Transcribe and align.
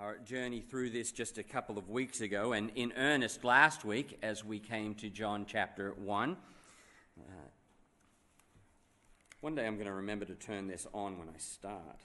our 0.00 0.18
journey 0.18 0.60
through 0.60 0.90
this 0.90 1.12
just 1.12 1.38
a 1.38 1.42
couple 1.42 1.78
of 1.78 1.88
weeks 1.88 2.20
ago 2.20 2.52
and 2.52 2.70
in 2.74 2.92
earnest 2.96 3.44
last 3.44 3.84
week 3.84 4.18
as 4.22 4.44
we 4.44 4.58
came 4.58 4.94
to 4.94 5.08
John 5.08 5.44
chapter 5.46 5.92
1. 5.92 6.36
Uh, 7.18 7.22
one 9.40 9.54
day 9.54 9.66
I'm 9.66 9.74
going 9.74 9.86
to 9.86 9.92
remember 9.92 10.24
to 10.24 10.34
turn 10.34 10.66
this 10.66 10.86
on 10.92 11.18
when 11.18 11.28
I 11.28 11.38
start. 11.38 12.00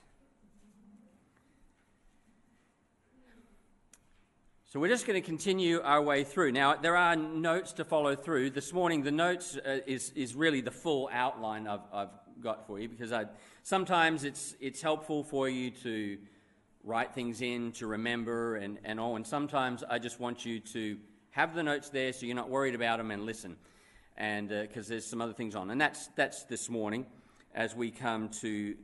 So 4.66 4.78
we're 4.78 4.88
just 4.88 5.06
going 5.06 5.20
to 5.20 5.26
continue 5.26 5.80
our 5.80 6.00
way 6.00 6.22
through. 6.22 6.52
Now, 6.52 6.76
there 6.76 6.96
are 6.96 7.16
notes 7.16 7.72
to 7.72 7.84
follow 7.84 8.14
through. 8.14 8.50
This 8.50 8.72
morning, 8.72 9.02
the 9.02 9.10
notes 9.10 9.56
uh, 9.56 9.78
is, 9.86 10.12
is 10.14 10.36
really 10.36 10.60
the 10.60 10.70
full 10.70 11.08
outline 11.12 11.66
I've, 11.66 11.80
I've 11.92 12.08
got 12.40 12.68
for 12.68 12.78
you 12.78 12.88
because 12.88 13.10
I, 13.10 13.24
sometimes 13.64 14.22
it's, 14.22 14.54
it's 14.60 14.80
helpful 14.80 15.24
for 15.24 15.48
you 15.48 15.72
to 15.82 16.18
write 16.84 17.14
things 17.14 17.42
in, 17.42 17.72
to 17.72 17.86
remember, 17.86 18.56
and, 18.56 18.78
and 18.84 18.98
all. 18.98 19.16
And 19.16 19.26
sometimes 19.26 19.84
I 19.88 19.98
just 19.98 20.20
want 20.20 20.44
you 20.44 20.60
to 20.60 20.98
have 21.30 21.54
the 21.54 21.62
notes 21.62 21.90
there 21.90 22.12
so 22.12 22.26
you're 22.26 22.36
not 22.36 22.48
worried 22.48 22.74
about 22.74 22.98
them 22.98 23.10
and 23.10 23.24
listen. 23.24 23.56
And 24.16 24.48
because 24.48 24.86
uh, 24.86 24.90
there's 24.90 25.06
some 25.06 25.20
other 25.20 25.32
things 25.32 25.54
on. 25.54 25.70
And 25.70 25.80
that's, 25.80 26.08
that's 26.16 26.44
this 26.44 26.68
morning 26.68 27.06
as 27.54 27.74
we 27.74 27.90
come 27.90 28.28
to 28.40 28.74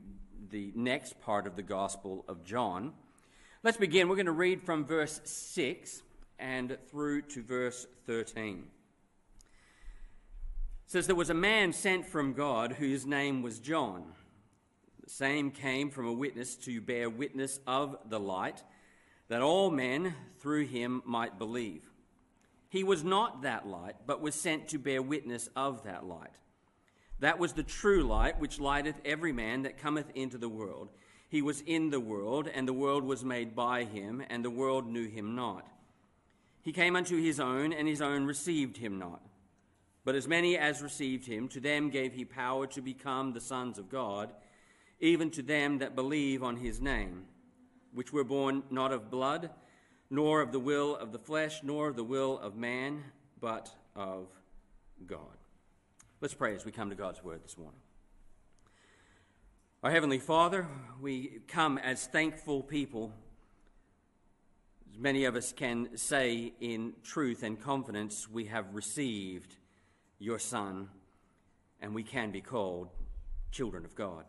the 0.49 0.71
next 0.75 1.19
part 1.21 1.47
of 1.47 1.55
the 1.55 1.61
Gospel 1.61 2.23
of 2.27 2.43
John. 2.43 2.93
Let's 3.63 3.77
begin. 3.77 4.07
We're 4.07 4.15
going 4.15 4.27
to 4.27 4.31
read 4.31 4.61
from 4.61 4.85
verse 4.85 5.19
6 5.23 6.03
and 6.39 6.77
through 6.89 7.23
to 7.23 7.43
verse 7.43 7.87
13. 8.05 8.63
It 10.85 10.91
says, 10.91 11.07
There 11.07 11.15
was 11.15 11.29
a 11.29 11.35
man 11.35 11.73
sent 11.73 12.05
from 12.05 12.33
God 12.33 12.73
whose 12.73 13.05
name 13.05 13.41
was 13.41 13.59
John. 13.59 14.03
The 15.07 15.13
same 15.13 15.51
came 15.51 15.89
from 15.89 16.05
a 16.05 16.11
witness 16.11 16.57
to 16.65 16.81
bear 16.81 17.09
witness 17.09 17.61
of 17.65 17.95
the 18.09 18.19
light, 18.19 18.61
that 19.29 19.41
all 19.41 19.71
men 19.71 20.13
through 20.39 20.65
him 20.65 21.01
might 21.05 21.39
believe. 21.39 21.89
He 22.67 22.83
was 22.83 23.05
not 23.05 23.43
that 23.43 23.65
light, 23.65 23.95
but 24.05 24.19
was 24.19 24.35
sent 24.35 24.67
to 24.67 24.77
bear 24.77 25.01
witness 25.01 25.47
of 25.55 25.85
that 25.85 26.05
light. 26.05 26.35
That 27.21 27.39
was 27.39 27.53
the 27.53 27.63
true 27.63 28.03
light 28.03 28.37
which 28.41 28.59
lighteth 28.59 28.99
every 29.05 29.31
man 29.31 29.61
that 29.61 29.77
cometh 29.77 30.11
into 30.13 30.37
the 30.37 30.49
world. 30.49 30.89
He 31.29 31.41
was 31.41 31.61
in 31.61 31.89
the 31.89 32.01
world, 32.01 32.49
and 32.53 32.67
the 32.67 32.73
world 32.73 33.05
was 33.05 33.23
made 33.23 33.55
by 33.55 33.85
him, 33.85 34.21
and 34.29 34.43
the 34.43 34.49
world 34.49 34.87
knew 34.87 35.07
him 35.07 35.35
not. 35.35 35.65
He 36.63 36.73
came 36.73 36.97
unto 36.97 37.15
his 37.15 37.39
own, 37.39 37.71
and 37.71 37.87
his 37.87 38.01
own 38.01 38.25
received 38.25 38.75
him 38.75 38.99
not. 38.99 39.21
But 40.03 40.15
as 40.15 40.27
many 40.27 40.57
as 40.57 40.81
received 40.81 41.25
him, 41.25 41.47
to 41.47 41.61
them 41.61 41.91
gave 41.91 42.11
he 42.11 42.25
power 42.25 42.67
to 42.67 42.81
become 42.81 43.31
the 43.31 43.39
sons 43.39 43.79
of 43.79 43.87
God, 43.87 44.33
even 44.99 45.29
to 45.31 45.41
them 45.41 45.79
that 45.79 45.95
believe 45.95 46.43
on 46.43 46.57
his 46.57 46.81
name, 46.81 47.25
which 47.93 48.11
were 48.11 48.23
born 48.23 48.63
not 48.69 48.91
of 48.91 49.11
blood, 49.11 49.49
nor 50.09 50.41
of 50.41 50.51
the 50.51 50.59
will 50.59 50.95
of 50.95 51.11
the 51.11 51.19
flesh, 51.19 51.61
nor 51.63 51.87
of 51.87 51.95
the 51.95 52.03
will 52.03 52.39
of 52.39 52.55
man, 52.55 53.03
but 53.39 53.69
of 53.95 54.27
God. 55.05 55.19
Let's 56.21 56.33
pray 56.33 56.55
as 56.55 56.65
we 56.65 56.71
come 56.71 56.89
to 56.89 56.95
God's 56.95 57.23
word 57.23 57.43
this 57.43 57.57
morning. 57.57 57.79
Our 59.83 59.91
Heavenly 59.91 60.17
Father, 60.17 60.67
we 60.99 61.41
come 61.47 61.77
as 61.77 62.07
thankful 62.07 62.63
people. 62.63 63.13
As 64.91 64.97
many 64.97 65.25
of 65.25 65.35
us 65.35 65.51
can 65.51 65.95
say 65.97 66.53
in 66.59 66.93
truth 67.03 67.43
and 67.43 67.61
confidence, 67.61 68.27
we 68.27 68.45
have 68.45 68.73
received 68.73 69.55
your 70.17 70.39
Son, 70.39 70.89
and 71.79 71.93
we 71.93 72.01
can 72.01 72.31
be 72.31 72.41
called 72.41 72.89
children 73.51 73.85
of 73.85 73.93
God. 73.93 74.25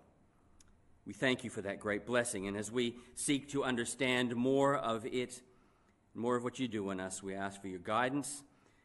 We 1.09 1.15
thank 1.15 1.43
you 1.43 1.49
for 1.49 1.63
that 1.63 1.81
great 1.81 2.05
blessing, 2.05 2.49
and 2.49 2.55
as 2.55 2.71
we 2.71 2.95
seek 3.15 3.49
to 3.53 3.65
understand 3.65 4.37
more 4.37 4.77
of 4.77 5.07
it, 5.07 5.41
more 6.15 6.37
of 6.37 6.45
what 6.45 6.59
you 6.59 6.69
do 6.69 6.91
in 6.91 7.01
us, 7.01 7.23
we 7.23 7.35
ask 7.35 7.63
for 7.63 7.69
your 7.69 7.79
guidance 7.79 8.43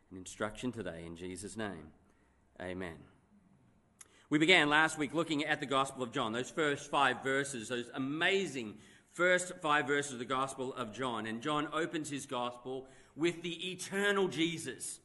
and 0.10 0.18
instruction 0.18 0.72
today 0.72 1.04
in 1.06 1.18
Jesus' 1.18 1.58
name. 1.58 1.92
Amen. 2.62 2.96
We 4.30 4.40
began 4.40 4.70
last 4.70 4.97
week 4.97 5.14
looking 5.14 5.44
at 5.44 5.59
the 5.59 5.66
Gospel 5.66 6.02
of 6.02 6.14
John, 6.14 6.31
those 6.31 6.50
first 6.50 6.90
five 6.90 7.22
verses, 7.24 7.68
those 7.68 7.90
amazing 7.94 8.76
first 9.12 9.52
five 9.62 9.86
verses 9.86 10.14
of 10.14 10.20
the 10.20 10.24
Gospel 10.24 10.74
of 10.76 10.94
John. 10.94 11.26
And 11.26 11.42
John 11.42 11.68
opens 11.74 12.09
his 12.09 12.26
Gospel 12.26 12.88
with 13.18 13.42
the 13.44 13.72
eternal 13.72 14.30
Jesus, 14.30 15.02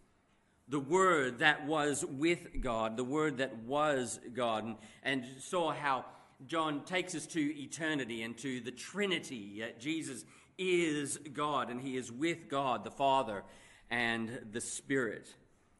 the 0.68 0.78
Word 0.78 1.40
that 1.40 1.66
was 1.66 2.04
with 2.04 2.60
God, 2.60 2.96
the 2.96 3.02
Word 3.02 3.38
that 3.38 3.56
was 3.64 4.20
God, 4.34 4.62
and, 4.64 4.76
and 5.02 5.24
saw 5.40 5.72
how 5.72 6.04
John 6.46 6.84
takes 6.84 7.14
us 7.14 7.26
to 7.26 7.40
eternity 7.40 8.22
and 8.22 8.36
to 8.38 8.60
the 8.60 8.70
Trinity. 8.70 9.64
Jesus 9.78 10.24
is 10.56 11.18
God, 11.32 11.70
and 11.70 11.80
he 11.80 11.96
is 11.96 12.12
with 12.12 12.48
God, 12.48 12.84
the 12.84 12.90
Father 12.90 13.42
and 13.90 14.40
the 14.52 14.60
Spirit. 14.60 15.34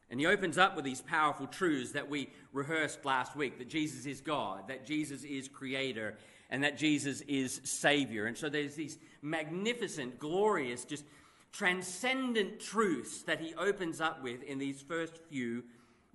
And 0.09 0.19
he 0.19 0.25
opens 0.25 0.57
up 0.57 0.75
with 0.75 0.85
these 0.85 1.01
powerful 1.01 1.47
truths 1.47 1.91
that 1.91 2.09
we 2.09 2.29
rehearsed 2.51 3.05
last 3.05 3.35
week 3.35 3.59
that 3.59 3.69
Jesus 3.69 4.05
is 4.05 4.21
God, 4.21 4.67
that 4.67 4.85
Jesus 4.85 5.23
is 5.23 5.47
creator, 5.47 6.17
and 6.49 6.63
that 6.63 6.77
Jesus 6.77 7.21
is 7.21 7.61
Savior. 7.63 8.25
And 8.25 8.35
so 8.35 8.49
there's 8.49 8.75
these 8.75 8.97
magnificent, 9.21 10.17
glorious, 10.17 10.83
just 10.83 11.05
transcendent 11.51 12.59
truths 12.59 13.21
that 13.23 13.39
he 13.39 13.53
opens 13.55 14.01
up 14.01 14.23
with 14.23 14.41
in 14.43 14.57
these 14.57 14.81
first 14.81 15.19
few 15.29 15.63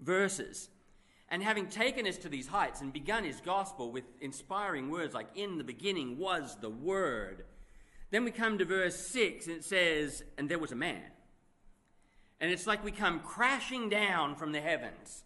verses. 0.00 0.68
And 1.30 1.42
having 1.42 1.68
taken 1.68 2.06
us 2.06 2.18
to 2.18 2.28
these 2.28 2.46
heights 2.46 2.80
and 2.80 2.92
begun 2.92 3.24
his 3.24 3.40
gospel 3.40 3.90
with 3.90 4.04
inspiring 4.20 4.90
words 4.90 5.14
like, 5.14 5.28
In 5.34 5.58
the 5.58 5.64
beginning 5.64 6.18
was 6.18 6.56
the 6.60 6.70
Word, 6.70 7.44
then 8.10 8.24
we 8.24 8.30
come 8.30 8.58
to 8.58 8.64
verse 8.64 8.96
6 8.96 9.46
and 9.46 9.56
it 9.56 9.64
says, 9.64 10.22
And 10.38 10.48
there 10.48 10.58
was 10.58 10.72
a 10.72 10.76
man. 10.76 11.02
And 12.40 12.50
it's 12.50 12.66
like 12.66 12.84
we 12.84 12.92
come 12.92 13.20
crashing 13.20 13.88
down 13.88 14.36
from 14.36 14.52
the 14.52 14.60
heavens 14.60 15.24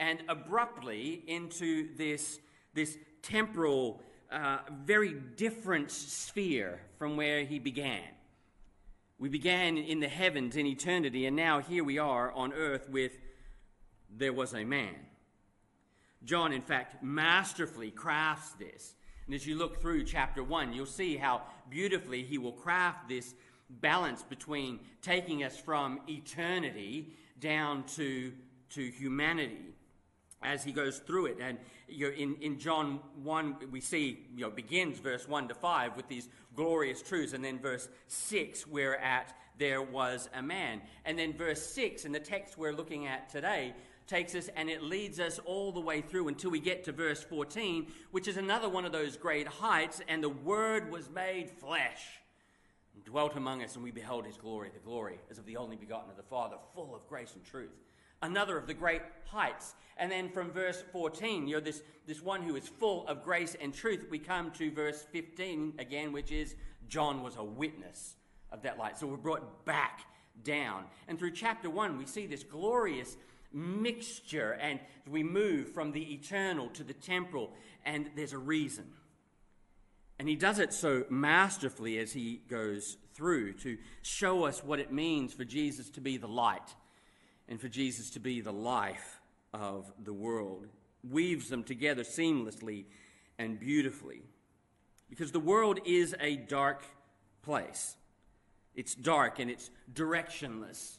and 0.00 0.22
abruptly 0.28 1.22
into 1.26 1.94
this, 1.96 2.40
this 2.74 2.96
temporal, 3.22 4.00
uh, 4.30 4.58
very 4.84 5.12
different 5.36 5.90
sphere 5.90 6.80
from 6.98 7.16
where 7.16 7.44
he 7.44 7.58
began. 7.58 8.02
We 9.18 9.28
began 9.28 9.76
in 9.76 9.98
the 9.98 10.08
heavens 10.08 10.56
in 10.56 10.64
eternity, 10.66 11.26
and 11.26 11.34
now 11.34 11.60
here 11.60 11.82
we 11.82 11.98
are 11.98 12.30
on 12.32 12.52
earth 12.52 12.88
with 12.88 13.18
there 14.10 14.32
was 14.32 14.54
a 14.54 14.64
man. 14.64 14.94
John, 16.24 16.52
in 16.52 16.62
fact, 16.62 17.02
masterfully 17.02 17.90
crafts 17.90 18.52
this. 18.52 18.94
And 19.26 19.34
as 19.34 19.46
you 19.46 19.56
look 19.56 19.80
through 19.80 20.04
chapter 20.04 20.42
1, 20.42 20.72
you'll 20.72 20.86
see 20.86 21.16
how 21.16 21.42
beautifully 21.68 22.22
he 22.22 22.38
will 22.38 22.52
craft 22.52 23.08
this 23.08 23.34
balance 23.68 24.22
between 24.22 24.80
taking 25.02 25.44
us 25.44 25.56
from 25.56 26.00
eternity 26.08 27.12
down 27.38 27.84
to, 27.84 28.32
to 28.70 28.90
humanity 28.90 29.74
as 30.42 30.64
he 30.64 30.72
goes 30.72 30.98
through 31.00 31.26
it. 31.26 31.38
And 31.40 31.58
you 31.88 32.08
know, 32.08 32.16
in, 32.16 32.36
in 32.40 32.58
John 32.58 33.00
1, 33.22 33.56
we 33.70 33.80
see, 33.80 34.26
you 34.34 34.44
know, 34.44 34.50
begins 34.50 34.98
verse 34.98 35.28
1 35.28 35.48
to 35.48 35.54
5 35.54 35.96
with 35.96 36.08
these 36.08 36.28
glorious 36.54 37.02
truths. 37.02 37.32
And 37.32 37.44
then 37.44 37.58
verse 37.58 37.88
6, 38.06 38.66
we're 38.66 38.96
at 38.96 39.34
there 39.58 39.82
was 39.82 40.28
a 40.34 40.42
man. 40.42 40.80
And 41.04 41.18
then 41.18 41.32
verse 41.32 41.62
6, 41.62 42.04
in 42.04 42.12
the 42.12 42.20
text 42.20 42.56
we're 42.56 42.72
looking 42.72 43.06
at 43.06 43.28
today, 43.28 43.74
takes 44.08 44.34
us 44.34 44.48
and 44.56 44.68
it 44.68 44.82
leads 44.82 45.20
us 45.20 45.38
all 45.44 45.70
the 45.70 45.80
way 45.80 46.00
through 46.00 46.26
until 46.28 46.50
we 46.50 46.58
get 46.58 46.82
to 46.84 46.92
verse 46.92 47.22
14, 47.22 47.86
which 48.10 48.26
is 48.26 48.36
another 48.36 48.68
one 48.68 48.84
of 48.84 48.92
those 48.92 49.16
great 49.16 49.46
heights. 49.46 50.00
And 50.08 50.22
the 50.22 50.28
Word 50.28 50.90
was 50.90 51.08
made 51.08 51.50
flesh 51.50 52.18
dwelt 53.08 53.36
among 53.36 53.62
us, 53.62 53.74
and 53.74 53.82
we 53.82 53.90
beheld 53.90 54.26
his 54.26 54.36
glory, 54.36 54.70
the 54.72 54.80
glory 54.80 55.18
as 55.30 55.38
of 55.38 55.46
the 55.46 55.56
only 55.56 55.76
begotten 55.76 56.10
of 56.10 56.16
the 56.16 56.22
Father, 56.22 56.56
full 56.74 56.94
of 56.94 57.06
grace 57.08 57.32
and 57.34 57.44
truth. 57.44 57.72
Another 58.20 58.58
of 58.58 58.66
the 58.66 58.74
great 58.74 59.00
heights. 59.24 59.74
And 59.96 60.10
then 60.12 60.28
from 60.28 60.50
verse 60.50 60.84
14, 60.92 61.48
you 61.48 61.54
know, 61.54 61.60
this, 61.60 61.82
this 62.06 62.20
one 62.20 62.42
who 62.42 62.56
is 62.56 62.68
full 62.68 63.06
of 63.06 63.22
grace 63.22 63.56
and 63.60 63.72
truth, 63.72 64.06
we 64.10 64.18
come 64.18 64.50
to 64.52 64.70
verse 64.70 65.06
15 65.10 65.74
again, 65.78 66.12
which 66.12 66.32
is 66.32 66.54
John 66.88 67.22
was 67.22 67.36
a 67.36 67.44
witness 67.44 68.16
of 68.50 68.62
that 68.62 68.78
light. 68.78 68.98
So 68.98 69.06
we're 69.06 69.16
brought 69.16 69.64
back 69.64 70.00
down. 70.44 70.84
And 71.06 71.18
through 71.18 71.32
chapter 71.32 71.70
1, 71.70 71.96
we 71.96 72.06
see 72.06 72.26
this 72.26 72.42
glorious 72.42 73.16
mixture, 73.52 74.52
and 74.60 74.80
we 75.08 75.22
move 75.22 75.72
from 75.72 75.92
the 75.92 76.12
eternal 76.12 76.68
to 76.70 76.84
the 76.84 76.94
temporal, 76.94 77.52
and 77.84 78.10
there's 78.16 78.32
a 78.32 78.38
reason. 78.38 78.86
And 80.18 80.28
he 80.28 80.36
does 80.36 80.58
it 80.58 80.72
so 80.72 81.04
masterfully 81.08 81.98
as 81.98 82.12
he 82.12 82.40
goes 82.48 82.96
through 83.14 83.52
to 83.54 83.78
show 84.02 84.44
us 84.44 84.64
what 84.64 84.80
it 84.80 84.92
means 84.92 85.32
for 85.32 85.44
Jesus 85.44 85.90
to 85.90 86.00
be 86.00 86.16
the 86.16 86.28
light 86.28 86.74
and 87.48 87.60
for 87.60 87.68
Jesus 87.68 88.10
to 88.10 88.20
be 88.20 88.40
the 88.40 88.52
life 88.52 89.20
of 89.54 89.92
the 90.02 90.12
world. 90.12 90.66
Weaves 91.08 91.48
them 91.48 91.62
together 91.62 92.02
seamlessly 92.02 92.84
and 93.38 93.60
beautifully. 93.60 94.22
Because 95.08 95.32
the 95.32 95.40
world 95.40 95.80
is 95.86 96.14
a 96.20 96.36
dark 96.36 96.84
place. 97.42 97.96
It's 98.74 98.94
dark 98.94 99.38
and 99.38 99.50
it's 99.50 99.70
directionless. 99.92 100.98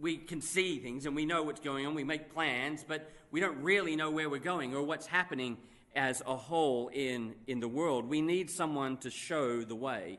We 0.00 0.16
can 0.16 0.40
see 0.40 0.78
things 0.78 1.06
and 1.06 1.14
we 1.14 1.26
know 1.26 1.42
what's 1.42 1.60
going 1.60 1.86
on. 1.86 1.94
We 1.94 2.04
make 2.04 2.32
plans, 2.32 2.84
but 2.86 3.10
we 3.30 3.40
don't 3.40 3.62
really 3.62 3.96
know 3.96 4.10
where 4.10 4.30
we're 4.30 4.38
going 4.38 4.74
or 4.74 4.82
what's 4.82 5.06
happening 5.06 5.58
as 5.94 6.22
a 6.26 6.36
whole 6.36 6.88
in, 6.88 7.34
in 7.46 7.60
the 7.60 7.68
world. 7.68 8.08
We 8.08 8.22
need 8.22 8.50
someone 8.50 8.96
to 8.98 9.10
show 9.10 9.62
the 9.62 9.74
way. 9.74 10.18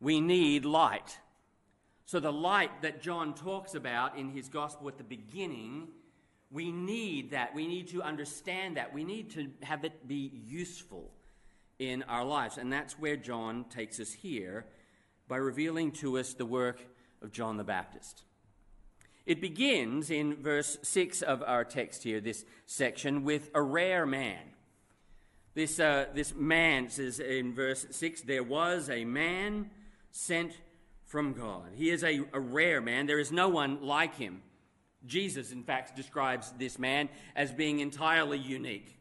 we 0.00 0.20
need 0.20 0.64
light. 0.64 1.18
So, 2.06 2.20
the 2.20 2.32
light 2.32 2.82
that 2.82 3.00
John 3.00 3.34
talks 3.34 3.74
about 3.74 4.18
in 4.18 4.28
his 4.28 4.48
gospel 4.48 4.88
at 4.88 4.98
the 4.98 5.04
beginning, 5.04 5.88
we 6.50 6.70
need 6.70 7.30
that. 7.30 7.54
We 7.54 7.66
need 7.66 7.88
to 7.88 8.02
understand 8.02 8.76
that. 8.76 8.92
We 8.92 9.04
need 9.04 9.30
to 9.30 9.50
have 9.62 9.84
it 9.84 10.06
be 10.06 10.30
useful 10.46 11.10
in 11.78 12.02
our 12.04 12.24
lives. 12.24 12.58
And 12.58 12.72
that's 12.72 12.98
where 12.98 13.16
John 13.16 13.64
takes 13.70 13.98
us 13.98 14.12
here 14.12 14.66
by 15.26 15.36
revealing 15.36 15.92
to 15.92 16.18
us 16.18 16.34
the 16.34 16.46
work 16.46 16.84
of 17.22 17.32
John 17.32 17.56
the 17.56 17.64
Baptist. 17.64 18.24
It 19.26 19.40
begins 19.40 20.10
in 20.10 20.36
verse 20.36 20.76
6 20.82 21.22
of 21.22 21.42
our 21.42 21.64
text 21.64 22.02
here, 22.02 22.20
this 22.20 22.44
section, 22.66 23.24
with 23.24 23.50
a 23.54 23.62
rare 23.62 24.04
man. 24.04 24.42
This, 25.54 25.80
uh, 25.80 26.06
this 26.12 26.34
man 26.34 26.90
says 26.90 27.20
in 27.20 27.54
verse 27.54 27.86
6 27.90 28.22
there 28.22 28.42
was 28.42 28.90
a 28.90 29.04
man 29.04 29.70
sent 30.10 30.58
from 31.04 31.32
God. 31.32 31.70
He 31.74 31.90
is 31.90 32.02
a, 32.04 32.20
a 32.32 32.40
rare 32.40 32.80
man. 32.80 33.06
There 33.06 33.20
is 33.20 33.32
no 33.32 33.48
one 33.48 33.82
like 33.82 34.16
him. 34.16 34.42
Jesus, 35.06 35.52
in 35.52 35.62
fact, 35.62 35.96
describes 35.96 36.52
this 36.58 36.78
man 36.78 37.08
as 37.36 37.52
being 37.52 37.80
entirely 37.80 38.38
unique. 38.38 38.98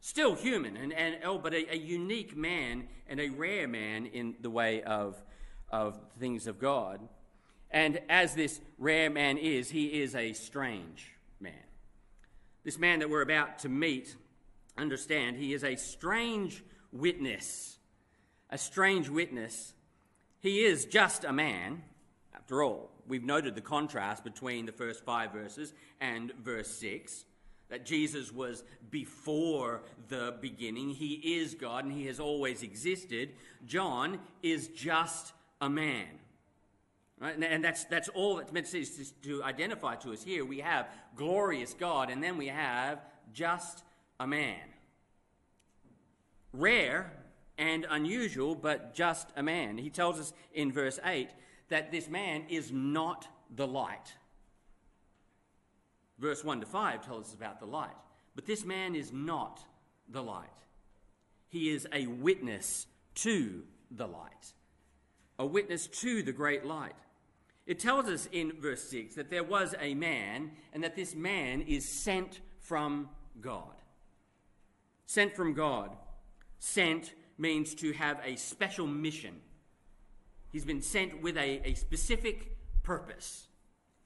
Still 0.00 0.34
human, 0.34 0.76
and, 0.76 0.92
and 0.92 1.18
oh, 1.24 1.38
but 1.38 1.54
a, 1.54 1.72
a 1.72 1.76
unique 1.76 2.36
man 2.36 2.88
and 3.06 3.20
a 3.20 3.28
rare 3.28 3.68
man 3.68 4.06
in 4.06 4.34
the 4.40 4.50
way 4.50 4.82
of, 4.82 5.22
of 5.70 5.98
things 6.18 6.46
of 6.46 6.58
God. 6.58 7.00
And 7.72 8.00
as 8.08 8.34
this 8.34 8.60
rare 8.78 9.10
man 9.10 9.38
is, 9.38 9.70
he 9.70 10.02
is 10.02 10.14
a 10.14 10.32
strange 10.34 11.16
man. 11.40 11.52
This 12.64 12.78
man 12.78 13.00
that 13.00 13.10
we're 13.10 13.22
about 13.22 13.60
to 13.60 13.68
meet, 13.68 14.14
understand, 14.78 15.36
he 15.36 15.52
is 15.52 15.64
a 15.64 15.76
strange 15.76 16.62
witness. 16.92 17.78
A 18.50 18.58
strange 18.58 19.08
witness 19.08 19.74
he 20.42 20.64
is 20.64 20.86
just 20.86 21.22
a 21.22 21.32
man, 21.32 21.82
after 22.34 22.64
all. 22.64 22.90
We've 23.06 23.22
noted 23.22 23.54
the 23.54 23.60
contrast 23.60 24.24
between 24.24 24.66
the 24.66 24.72
first 24.72 25.04
five 25.04 25.32
verses 25.32 25.72
and 26.00 26.32
verse 26.42 26.68
6 26.68 27.24
that 27.68 27.86
Jesus 27.86 28.32
was 28.32 28.64
before 28.90 29.82
the 30.08 30.34
beginning. 30.40 30.90
He 30.90 31.38
is 31.40 31.54
God 31.54 31.84
and 31.84 31.94
he 31.94 32.06
has 32.06 32.18
always 32.18 32.64
existed. 32.64 33.30
John 33.64 34.18
is 34.42 34.66
just 34.68 35.32
a 35.60 35.70
man. 35.70 36.08
Right? 37.22 37.40
And 37.40 37.64
that's, 37.64 37.84
that's 37.84 38.08
all 38.08 38.36
that's 38.36 38.52
meant 38.52 38.66
to, 38.66 38.84
to 39.22 39.44
identify 39.44 39.94
to 39.96 40.12
us 40.12 40.24
here. 40.24 40.44
We 40.44 40.58
have 40.58 40.88
glorious 41.16 41.72
God, 41.72 42.10
and 42.10 42.22
then 42.22 42.36
we 42.36 42.48
have 42.48 43.00
just 43.32 43.84
a 44.18 44.26
man. 44.26 44.58
Rare, 46.52 47.12
and 47.58 47.86
unusual, 47.88 48.54
but 48.56 48.94
just 48.94 49.28
a 49.36 49.42
man. 49.42 49.78
He 49.78 49.90
tells 49.90 50.18
us 50.18 50.32
in 50.52 50.72
verse 50.72 50.98
8 51.04 51.28
that 51.68 51.92
this 51.92 52.08
man 52.08 52.44
is 52.48 52.72
not 52.72 53.28
the 53.54 53.66
light. 53.66 54.14
Verse 56.18 56.44
1 56.44 56.60
to 56.60 56.66
5 56.66 57.04
tells 57.04 57.28
us 57.28 57.34
about 57.34 57.60
the 57.60 57.66
light. 57.66 57.94
But 58.34 58.46
this 58.46 58.64
man 58.64 58.94
is 58.94 59.12
not 59.12 59.60
the 60.08 60.22
light. 60.22 60.48
He 61.48 61.70
is 61.70 61.86
a 61.92 62.06
witness 62.06 62.86
to 63.16 63.62
the 63.90 64.06
light, 64.06 64.54
a 65.38 65.46
witness 65.46 65.86
to 65.86 66.22
the 66.22 66.32
great 66.32 66.64
light. 66.64 66.96
It 67.66 67.78
tells 67.78 68.06
us 68.06 68.28
in 68.32 68.52
verse 68.60 68.82
6 68.88 69.14
that 69.14 69.30
there 69.30 69.44
was 69.44 69.74
a 69.80 69.94
man, 69.94 70.52
and 70.72 70.82
that 70.82 70.96
this 70.96 71.14
man 71.14 71.62
is 71.62 71.88
sent 71.88 72.40
from 72.60 73.08
God. 73.40 73.74
Sent 75.06 75.34
from 75.34 75.54
God. 75.54 75.96
Sent 76.58 77.14
means 77.38 77.74
to 77.76 77.92
have 77.92 78.20
a 78.24 78.36
special 78.36 78.86
mission. 78.86 79.40
He's 80.50 80.64
been 80.64 80.82
sent 80.82 81.22
with 81.22 81.36
a, 81.36 81.68
a 81.68 81.74
specific 81.74 82.56
purpose. 82.82 83.46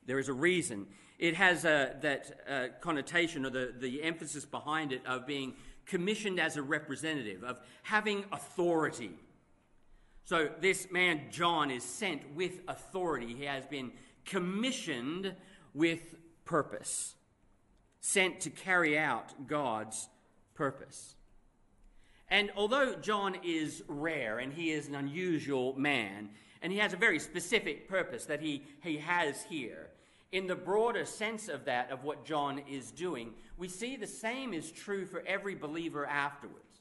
There 0.05 0.19
is 0.19 0.29
a 0.29 0.33
reason. 0.33 0.87
It 1.19 1.35
has 1.35 1.65
a, 1.65 1.97
that 2.03 2.41
uh, 2.49 2.67
connotation 2.81 3.45
or 3.45 3.51
the, 3.51 3.75
the 3.79 4.03
emphasis 4.03 4.45
behind 4.45 4.93
it 4.93 5.05
of 5.07 5.27
being 5.27 5.55
commissioned 5.87 6.39
as 6.39 6.57
a 6.57 6.63
representative, 6.63 7.43
of 7.43 7.61
having 7.83 8.25
authority. 8.33 9.13
So 10.27 10.51
this 10.61 10.91
man, 10.91 11.21
John, 11.31 11.71
is 11.71 11.85
sent 11.85 12.35
with 12.35 12.61
authority. 12.67 13.33
He 13.33 13.45
has 13.45 13.65
been 13.65 13.93
commissioned 14.25 15.33
with 15.73 16.17
purpose, 16.45 17.15
sent 18.01 18.41
to 18.41 18.51
carry 18.51 18.99
out 18.99 19.47
God's 19.47 20.09
purpose. 20.55 21.15
And 22.29 22.51
although 22.57 22.97
John 22.97 23.37
is 23.45 23.85
rare 23.87 24.41
and 24.41 24.53
he 24.53 24.73
is 24.73 24.89
an 24.89 24.97
unusual 24.97 25.79
man, 25.79 26.31
and 26.61 26.73
he 26.73 26.79
has 26.81 26.93
a 26.93 26.97
very 26.97 27.21
specific 27.21 27.89
purpose 27.89 28.25
that 28.25 28.41
he, 28.41 28.65
he 28.83 28.97
has 28.97 29.45
here, 29.45 29.91
in 30.33 30.49
the 30.49 30.57
broader 30.57 31.05
sense 31.05 31.49
of 31.49 31.67
that, 31.67 31.93
of 31.93 32.03
what 32.03 32.25
John 32.25 32.63
is 32.69 32.91
doing, 32.91 33.33
we 33.57 33.69
see 33.69 33.95
the 33.95 34.09
same 34.09 34.53
is 34.53 34.73
true 34.73 35.07
for 35.07 35.23
every 35.25 35.55
believer 35.55 36.05
afterwards. 36.05 36.81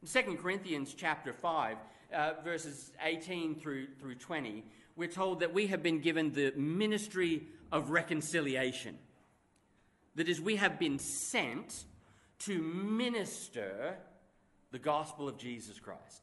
In 0.00 0.06
2 0.06 0.36
Corinthians 0.36 0.94
chapter 0.96 1.32
5, 1.32 1.76
uh, 2.12 2.34
verses 2.44 2.92
18 3.02 3.56
through, 3.56 3.86
through 4.00 4.16
20, 4.16 4.64
we're 4.96 5.08
told 5.08 5.40
that 5.40 5.54
we 5.54 5.68
have 5.68 5.82
been 5.82 6.00
given 6.00 6.32
the 6.32 6.52
ministry 6.56 7.42
of 7.70 7.90
reconciliation. 7.90 8.98
That 10.14 10.28
is, 10.28 10.40
we 10.40 10.56
have 10.56 10.78
been 10.78 10.98
sent 10.98 11.84
to 12.40 12.60
minister 12.60 13.96
the 14.70 14.78
gospel 14.78 15.28
of 15.28 15.38
Jesus 15.38 15.78
Christ. 15.78 16.22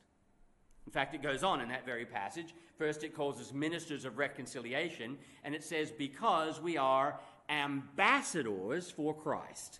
In 0.85 0.91
fact, 0.91 1.13
it 1.13 1.21
goes 1.21 1.43
on 1.43 1.61
in 1.61 1.69
that 1.69 1.85
very 1.85 2.05
passage. 2.05 2.53
First, 2.77 3.03
it 3.03 3.15
calls 3.15 3.39
us 3.39 3.53
ministers 3.53 4.05
of 4.05 4.17
reconciliation, 4.17 5.17
and 5.43 5.53
it 5.53 5.63
says, 5.63 5.91
because 5.91 6.61
we 6.61 6.77
are 6.77 7.19
ambassadors 7.47 8.89
for 8.89 9.13
Christ. 9.13 9.79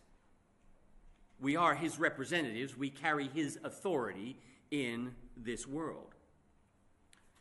We 1.41 1.55
are 1.55 1.73
his 1.73 1.99
representatives, 1.99 2.77
we 2.77 2.89
carry 2.89 3.27
his 3.27 3.57
authority 3.63 4.37
in 4.71 5.15
this 5.43 5.67
world. 5.67 6.15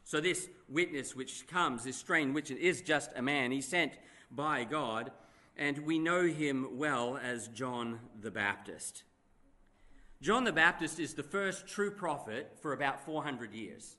So, 0.05 0.21
this 0.21 0.49
witness 0.69 1.15
which 1.15 1.47
comes, 1.47 1.85
this 1.85 1.97
strange 1.97 2.35
witness, 2.35 2.59
is 2.59 2.81
just 2.81 3.11
a 3.15 3.23
man. 3.23 3.51
He's 3.51 3.69
sent 3.69 3.93
by 4.31 4.65
God, 4.65 5.11
and 5.57 5.79
we 5.81 5.99
know 5.99 6.27
him 6.27 6.79
well 6.79 7.19
as 7.23 7.49
John 7.49 8.01
the 8.21 8.31
Baptist. 8.31 9.03
John 10.21 10.45
the 10.45 10.53
Baptist 10.53 10.99
is 10.99 11.15
the 11.15 11.23
first 11.23 11.67
true 11.67 11.91
prophet 11.91 12.57
for 12.61 12.73
about 12.73 13.05
400 13.05 13.53
years. 13.53 13.97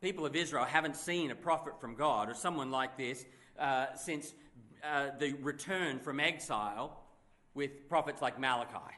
People 0.00 0.24
of 0.24 0.34
Israel 0.34 0.64
haven't 0.64 0.96
seen 0.96 1.30
a 1.30 1.34
prophet 1.34 1.80
from 1.80 1.94
God 1.94 2.30
or 2.30 2.34
someone 2.34 2.70
like 2.70 2.96
this 2.96 3.24
uh, 3.58 3.86
since 3.94 4.32
uh, 4.82 5.08
the 5.18 5.34
return 5.34 5.98
from 5.98 6.18
exile 6.18 6.98
with 7.54 7.88
prophets 7.88 8.22
like 8.22 8.40
Malachi. 8.40 8.94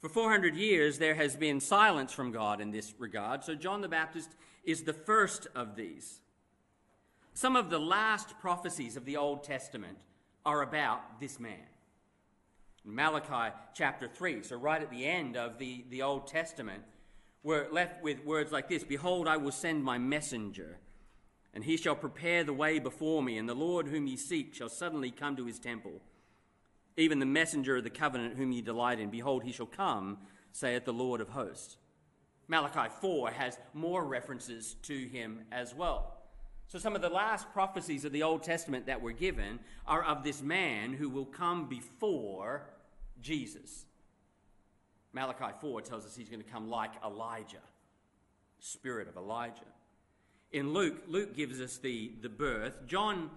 For 0.00 0.08
400 0.08 0.54
years, 0.56 0.98
there 0.98 1.14
has 1.14 1.36
been 1.36 1.60
silence 1.60 2.12
from 2.12 2.30
God 2.30 2.60
in 2.60 2.70
this 2.70 2.94
regard, 2.98 3.44
so 3.44 3.54
John 3.54 3.80
the 3.80 3.88
Baptist 3.88 4.30
is 4.64 4.82
the 4.82 4.92
first 4.92 5.46
of 5.54 5.74
these. 5.74 6.20
Some 7.32 7.56
of 7.56 7.70
the 7.70 7.78
last 7.78 8.38
prophecies 8.38 8.96
of 8.96 9.04
the 9.04 9.16
Old 9.16 9.44
Testament 9.44 9.98
are 10.44 10.62
about 10.62 11.20
this 11.20 11.40
man. 11.40 11.66
Malachi 12.84 13.54
chapter 13.74 14.06
3. 14.06 14.42
So, 14.42 14.56
right 14.56 14.80
at 14.80 14.90
the 14.90 15.04
end 15.04 15.36
of 15.36 15.58
the, 15.58 15.84
the 15.90 16.02
Old 16.02 16.26
Testament, 16.28 16.82
we're 17.42 17.70
left 17.70 18.02
with 18.02 18.24
words 18.24 18.52
like 18.52 18.68
this 18.68 18.84
Behold, 18.84 19.26
I 19.26 19.36
will 19.36 19.52
send 19.52 19.82
my 19.82 19.98
messenger, 19.98 20.78
and 21.52 21.64
he 21.64 21.76
shall 21.76 21.96
prepare 21.96 22.44
the 22.44 22.52
way 22.52 22.78
before 22.78 23.22
me, 23.22 23.38
and 23.38 23.48
the 23.48 23.54
Lord 23.54 23.88
whom 23.88 24.06
ye 24.06 24.16
seek 24.16 24.54
shall 24.54 24.68
suddenly 24.68 25.10
come 25.10 25.36
to 25.36 25.46
his 25.46 25.58
temple. 25.58 26.00
Even 26.96 27.18
the 27.18 27.26
messenger 27.26 27.76
of 27.76 27.84
the 27.84 27.90
covenant 27.90 28.36
whom 28.36 28.52
ye 28.52 28.62
delight 28.62 28.98
in, 28.98 29.10
behold, 29.10 29.44
he 29.44 29.52
shall 29.52 29.66
come, 29.66 30.18
saith 30.52 30.84
the 30.84 30.92
Lord 30.92 31.20
of 31.20 31.28
hosts. 31.28 31.76
Malachi 32.48 32.90
4 33.00 33.30
has 33.30 33.58
more 33.74 34.04
references 34.04 34.74
to 34.82 35.06
him 35.06 35.40
as 35.50 35.74
well. 35.74 36.16
So, 36.68 36.78
some 36.78 36.96
of 36.96 37.02
the 37.02 37.08
last 37.08 37.52
prophecies 37.52 38.04
of 38.04 38.12
the 38.12 38.22
Old 38.22 38.42
Testament 38.42 38.86
that 38.86 39.00
were 39.00 39.12
given 39.12 39.60
are 39.86 40.02
of 40.02 40.24
this 40.24 40.42
man 40.42 40.92
who 40.92 41.08
will 41.08 41.26
come 41.26 41.68
before 41.68 42.68
Jesus. 43.20 43.84
Malachi 45.12 45.52
4 45.60 45.80
tells 45.82 46.04
us 46.04 46.16
he's 46.16 46.28
going 46.28 46.42
to 46.42 46.50
come 46.50 46.68
like 46.68 46.90
Elijah, 47.04 47.62
spirit 48.58 49.08
of 49.08 49.16
Elijah. 49.16 49.62
In 50.52 50.72
Luke, 50.72 51.02
Luke 51.08 51.36
gives 51.36 51.60
us 51.60 51.78
the, 51.78 52.12
the 52.20 52.28
birth. 52.28 52.86
John, 52.86 53.30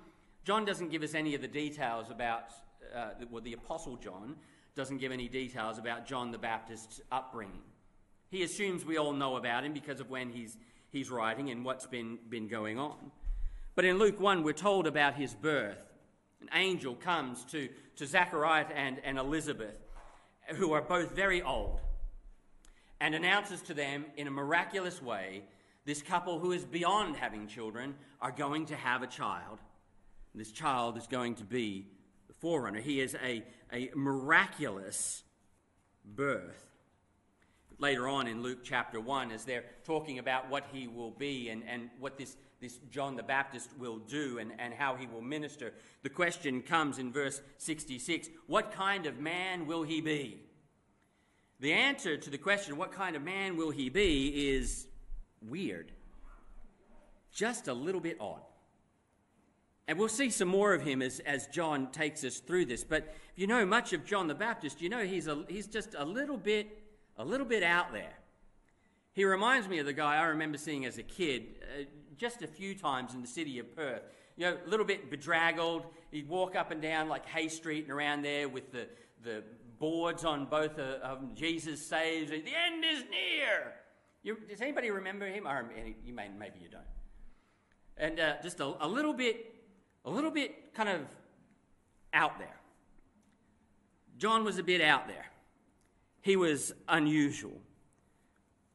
John 0.44 0.66
doesn't 0.66 0.90
give 0.90 1.04
us 1.04 1.14
any 1.14 1.36
of 1.36 1.42
the 1.42 1.48
details 1.48 2.10
about, 2.10 2.52
uh, 2.96 3.10
well, 3.30 3.42
the 3.42 3.54
Apostle 3.54 3.96
John 3.98 4.36
doesn't 4.76 4.98
give 4.98 5.12
any 5.12 5.28
details 5.28 5.78
about 5.78 6.08
John 6.08 6.32
the 6.32 6.38
Baptist's 6.38 7.02
upbringing. 7.12 7.62
He 8.30 8.44
assumes 8.44 8.86
we 8.86 8.98
all 8.98 9.14
know 9.14 9.36
about 9.38 9.64
him 9.64 9.74
because 9.74 10.00
of 10.00 10.10
when 10.10 10.30
he's, 10.30 10.58
he's 10.90 11.10
writing 11.10 11.50
and 11.50 11.66
what's 11.66 11.86
been, 11.88 12.20
been 12.30 12.48
going 12.48 12.78
on. 12.78 13.12
But 13.76 13.86
in 13.86 13.98
Luke 13.98 14.20
1, 14.20 14.44
we're 14.44 14.54
told 14.54 14.88
about 14.88 15.16
his 15.16 15.34
birth. 15.34 15.78
An 16.42 16.50
angel 16.54 16.96
comes 16.96 17.44
to, 17.46 17.70
to 17.98 18.06
Zachariah 18.06 18.66
and, 18.74 19.02
and 19.04 19.18
Elizabeth, 19.18 19.76
who 20.56 20.74
are 20.74 20.82
both 20.82 21.16
very 21.16 21.42
old. 21.42 21.80
and 23.02 23.16
announces 23.16 23.62
to 23.64 23.74
them 23.74 24.06
in 24.18 24.28
a 24.28 24.32
miraculous 24.32 25.02
way 25.02 25.44
this 25.86 26.02
couple 26.02 26.40
who 26.40 26.52
is 26.52 26.66
beyond 26.66 27.16
having 27.16 27.48
children 27.48 27.96
are 28.22 28.32
going 28.32 28.68
to 28.68 28.76
have 28.76 29.02
a 29.02 29.08
child. 29.08 29.60
This 30.36 30.52
child 30.52 30.98
is 30.98 31.08
going 31.08 31.36
to 31.36 31.44
be 31.44 31.88
forerunner. 32.40 32.82
He 32.82 33.02
is 33.02 33.16
a, 33.24 33.44
a 33.72 33.92
miraculous 33.96 35.24
birth. 36.04 36.66
Later 37.78 38.08
on 38.10 38.28
in 38.28 38.44
Luke 38.44 38.60
chapter 38.64 39.00
1, 39.00 39.32
as 39.32 39.46
they're 39.46 39.64
talking 39.86 40.20
about 40.20 40.50
what 40.50 40.66
he 40.74 40.88
will 40.88 41.12
be 41.12 41.50
and, 41.50 41.64
and 41.66 41.90
what 42.00 42.18
this, 42.18 42.36
this 42.60 42.78
John 42.92 43.16
the 43.16 43.24
Baptist 43.24 43.70
will 43.78 44.00
do 44.00 44.38
and, 44.40 44.52
and 44.60 44.74
how 44.74 44.96
he 44.96 45.08
will 45.08 45.22
minister, 45.22 45.74
the 46.04 46.10
question 46.10 46.62
comes 46.62 46.98
in 46.98 47.14
verse 47.14 47.42
66 47.58 48.28
What 48.48 48.74
kind 48.74 49.06
of 49.06 49.20
man 49.20 49.66
will 49.66 49.84
he 49.84 50.02
be? 50.02 50.42
The 51.62 51.72
answer 51.72 52.18
to 52.18 52.30
the 52.30 52.38
question, 52.38 52.76
What 52.76 52.92
kind 52.92 53.16
of 53.16 53.24
man 53.24 53.56
will 53.56 53.72
he 53.72 53.90
be, 53.90 54.50
is 54.50 54.88
weird, 55.42 55.92
just 57.32 57.70
a 57.70 57.74
little 57.74 58.02
bit 58.02 58.18
odd. 58.20 58.42
And 59.90 59.98
we'll 59.98 60.08
see 60.08 60.30
some 60.30 60.50
more 60.50 60.76
of 60.76 60.84
him 60.84 61.02
as, 61.02 61.20
as 61.22 61.48
John 61.48 61.92
takes 61.92 62.24
us 62.24 62.38
through 62.38 62.66
this. 62.66 62.84
But 62.84 63.12
if 63.34 63.40
you 63.40 63.48
know 63.48 63.66
much 63.66 63.92
of 63.92 64.06
John 64.06 64.28
the 64.28 64.36
Baptist, 64.36 64.84
you 64.84 64.88
know 64.88 65.04
he's, 65.04 65.26
a, 65.26 65.44
he's 65.50 65.66
just 65.66 65.96
a 65.98 66.06
little 66.06 66.38
bit, 66.38 66.84
a 67.18 67.26
little 67.26 67.48
bit 67.48 67.64
out 67.64 67.92
there. 67.92 68.14
He 69.14 69.26
reminds 69.26 69.68
me 69.68 69.80
of 69.80 69.88
the 69.88 69.94
guy 69.94 70.18
I 70.18 70.26
remember 70.26 70.60
seeing 70.60 70.86
as 70.86 71.00
a 71.00 71.04
kid 71.04 71.56
uh, 71.64 71.86
just 72.18 72.44
a 72.44 72.48
few 72.48 72.76
times 72.76 73.16
in 73.16 73.22
the 73.22 73.28
city 73.28 73.58
of 73.58 73.76
Perth. 73.76 74.04
You 74.38 74.52
know, 74.52 74.58
a 74.64 74.70
little 74.70 74.86
bit 74.86 75.10
bedraggled. 75.10 75.88
He'd 76.12 76.30
walk 76.30 76.56
up 76.56 76.70
and 76.70 76.84
down 76.84 77.10
like 77.10 77.26
Hay 77.26 77.48
Street 77.48 77.86
and 77.86 77.92
around 77.92 78.22
there 78.22 78.48
with 78.48 78.72
the, 78.72 78.88
the 79.24 79.44
boards 79.80 80.24
on 80.24 80.46
both 80.46 80.78
of. 80.78 81.34
Jesus 81.34 81.84
saves. 81.84 82.30
The 82.30 82.36
end 82.36 82.86
is 82.86 83.06
near. 83.10 83.74
You, 84.22 84.38
does 84.48 84.62
anybody 84.62 84.92
remember 84.92 85.26
him? 85.26 85.48
Or 85.48 85.68
you 86.06 86.14
may, 86.14 86.30
maybe 86.38 86.60
you 86.62 86.70
don't. 86.70 86.84
And 87.98 88.20
uh, 88.20 88.34
just 88.44 88.60
a, 88.60 88.72
a 88.82 88.88
little 88.88 89.14
bit 89.14 89.56
a 90.06 90.10
little 90.10 90.32
bit 90.32 90.74
kind 90.74 90.90
of 90.90 91.02
out 92.14 92.38
there. 92.40 92.56
John 94.18 94.44
was 94.44 94.58
a 94.58 94.64
bit 94.64 94.82
out 94.82 95.08
there. 95.08 95.26
He 96.22 96.36
was 96.36 96.74
unusual. 96.88 97.62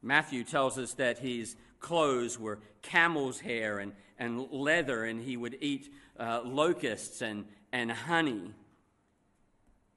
Matthew 0.01 0.43
tells 0.43 0.77
us 0.77 0.93
that 0.93 1.19
his 1.19 1.55
clothes 1.79 2.39
were 2.39 2.59
camel's 2.81 3.39
hair 3.39 3.79
and, 3.79 3.93
and 4.17 4.49
leather, 4.51 5.05
and 5.05 5.21
he 5.21 5.37
would 5.37 5.57
eat 5.61 5.91
uh, 6.19 6.41
locusts 6.43 7.21
and, 7.21 7.45
and 7.71 7.91
honey. 7.91 8.53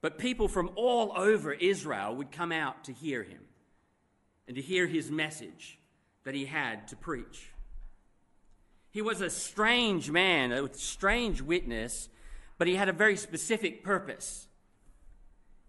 But 0.01 0.17
people 0.17 0.47
from 0.47 0.71
all 0.75 1.11
over 1.15 1.53
Israel 1.53 2.15
would 2.15 2.31
come 2.31 2.51
out 2.51 2.83
to 2.85 2.93
hear 2.93 3.23
him 3.23 3.41
and 4.47 4.55
to 4.55 4.61
hear 4.61 4.87
his 4.87 5.11
message 5.11 5.77
that 6.23 6.33
he 6.33 6.45
had 6.45 6.87
to 6.89 6.95
preach. 6.95 7.51
He 8.91 9.01
was 9.01 9.21
a 9.21 9.29
strange 9.29 10.09
man, 10.09 10.51
a 10.51 10.73
strange 10.73 11.41
witness, 11.41 12.09
but 12.57 12.67
he 12.67 12.75
had 12.75 12.89
a 12.89 12.93
very 12.93 13.15
specific 13.15 13.83
purpose. 13.83 14.47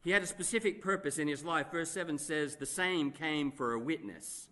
He 0.02 0.12
had 0.12 0.22
a 0.22 0.26
specific 0.26 0.80
purpose 0.80 1.18
in 1.18 1.28
his 1.28 1.44
life. 1.44 1.66
Verse 1.70 1.90
7 1.90 2.16
says, 2.18 2.56
The 2.56 2.66
same 2.66 3.10
came 3.10 3.52
for 3.52 3.72
a 3.72 3.78
witness, 3.78 4.48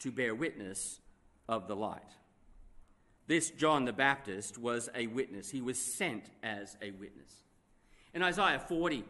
to 0.00 0.10
bear 0.10 0.34
witness 0.34 1.00
of 1.48 1.68
the 1.68 1.76
light. 1.76 2.02
This 3.26 3.50
John 3.50 3.84
the 3.84 3.92
Baptist 3.92 4.58
was 4.58 4.90
a 4.94 5.06
witness. 5.06 5.50
He 5.50 5.62
was 5.62 5.78
sent 5.78 6.30
as 6.42 6.76
a 6.82 6.90
witness. 6.90 7.32
In 8.12 8.22
Isaiah 8.22 8.58
40, 8.58 9.04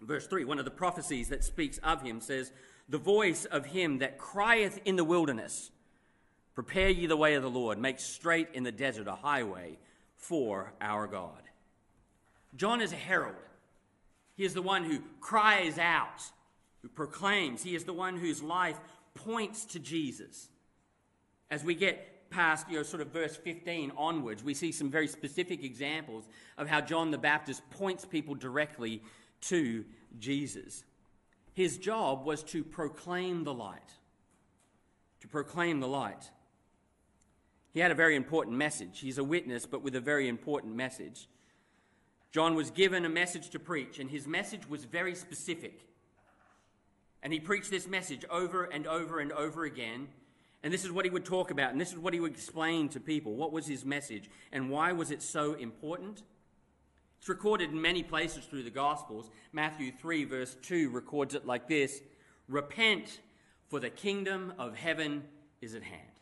verse 0.00 0.26
3, 0.26 0.44
one 0.44 0.58
of 0.58 0.64
the 0.64 0.70
prophecies 0.70 1.28
that 1.30 1.42
speaks 1.42 1.78
of 1.78 2.02
him 2.02 2.20
says, 2.20 2.52
The 2.88 2.98
voice 2.98 3.46
of 3.46 3.66
him 3.66 3.98
that 3.98 4.18
crieth 4.18 4.80
in 4.84 4.96
the 4.96 5.04
wilderness, 5.04 5.70
Prepare 6.58 6.88
ye 6.88 7.06
the 7.06 7.16
way 7.16 7.34
of 7.34 7.44
the 7.44 7.48
Lord, 7.48 7.78
make 7.78 8.00
straight 8.00 8.48
in 8.52 8.64
the 8.64 8.72
desert 8.72 9.06
a 9.06 9.14
highway 9.14 9.78
for 10.16 10.72
our 10.80 11.06
God. 11.06 11.40
John 12.56 12.80
is 12.80 12.92
a 12.92 12.96
herald. 12.96 13.36
He 14.34 14.44
is 14.44 14.54
the 14.54 14.62
one 14.62 14.82
who 14.82 14.98
cries 15.20 15.78
out, 15.78 16.20
who 16.82 16.88
proclaims. 16.88 17.62
He 17.62 17.76
is 17.76 17.84
the 17.84 17.92
one 17.92 18.16
whose 18.16 18.42
life 18.42 18.76
points 19.14 19.66
to 19.66 19.78
Jesus. 19.78 20.48
As 21.48 21.62
we 21.62 21.76
get 21.76 22.28
past, 22.28 22.68
you 22.68 22.78
know, 22.78 22.82
sort 22.82 23.02
of 23.02 23.12
verse 23.12 23.36
15 23.36 23.92
onwards, 23.96 24.42
we 24.42 24.52
see 24.52 24.72
some 24.72 24.90
very 24.90 25.06
specific 25.06 25.62
examples 25.62 26.24
of 26.56 26.66
how 26.66 26.80
John 26.80 27.12
the 27.12 27.18
Baptist 27.18 27.62
points 27.70 28.04
people 28.04 28.34
directly 28.34 29.00
to 29.42 29.84
Jesus. 30.18 30.82
His 31.54 31.78
job 31.78 32.26
was 32.26 32.42
to 32.42 32.64
proclaim 32.64 33.44
the 33.44 33.54
light. 33.54 33.92
To 35.20 35.28
proclaim 35.28 35.78
the 35.78 35.86
light. 35.86 36.32
He 37.78 37.82
had 37.82 37.92
a 37.92 37.94
very 37.94 38.16
important 38.16 38.56
message. 38.56 38.98
He's 38.98 39.18
a 39.18 39.22
witness, 39.22 39.64
but 39.64 39.82
with 39.82 39.94
a 39.94 40.00
very 40.00 40.26
important 40.26 40.74
message. 40.74 41.28
John 42.32 42.56
was 42.56 42.72
given 42.72 43.04
a 43.04 43.08
message 43.08 43.50
to 43.50 43.60
preach, 43.60 44.00
and 44.00 44.10
his 44.10 44.26
message 44.26 44.68
was 44.68 44.82
very 44.82 45.14
specific. 45.14 45.86
And 47.22 47.32
he 47.32 47.38
preached 47.38 47.70
this 47.70 47.86
message 47.86 48.24
over 48.30 48.64
and 48.64 48.84
over 48.88 49.20
and 49.20 49.30
over 49.30 49.62
again. 49.62 50.08
And 50.64 50.74
this 50.74 50.84
is 50.84 50.90
what 50.90 51.04
he 51.04 51.10
would 51.12 51.24
talk 51.24 51.52
about, 51.52 51.70
and 51.70 51.80
this 51.80 51.92
is 51.92 51.98
what 51.98 52.14
he 52.14 52.18
would 52.18 52.32
explain 52.32 52.88
to 52.88 52.98
people. 52.98 53.36
What 53.36 53.52
was 53.52 53.68
his 53.68 53.84
message, 53.84 54.28
and 54.50 54.70
why 54.70 54.90
was 54.90 55.12
it 55.12 55.22
so 55.22 55.54
important? 55.54 56.24
It's 57.20 57.28
recorded 57.28 57.70
in 57.70 57.80
many 57.80 58.02
places 58.02 58.44
through 58.44 58.64
the 58.64 58.70
Gospels. 58.70 59.30
Matthew 59.52 59.92
3, 59.92 60.24
verse 60.24 60.56
2, 60.62 60.90
records 60.90 61.36
it 61.36 61.46
like 61.46 61.68
this 61.68 62.00
Repent, 62.48 63.20
for 63.68 63.78
the 63.78 63.88
kingdom 63.88 64.52
of 64.58 64.74
heaven 64.74 65.22
is 65.60 65.76
at 65.76 65.84
hand. 65.84 66.17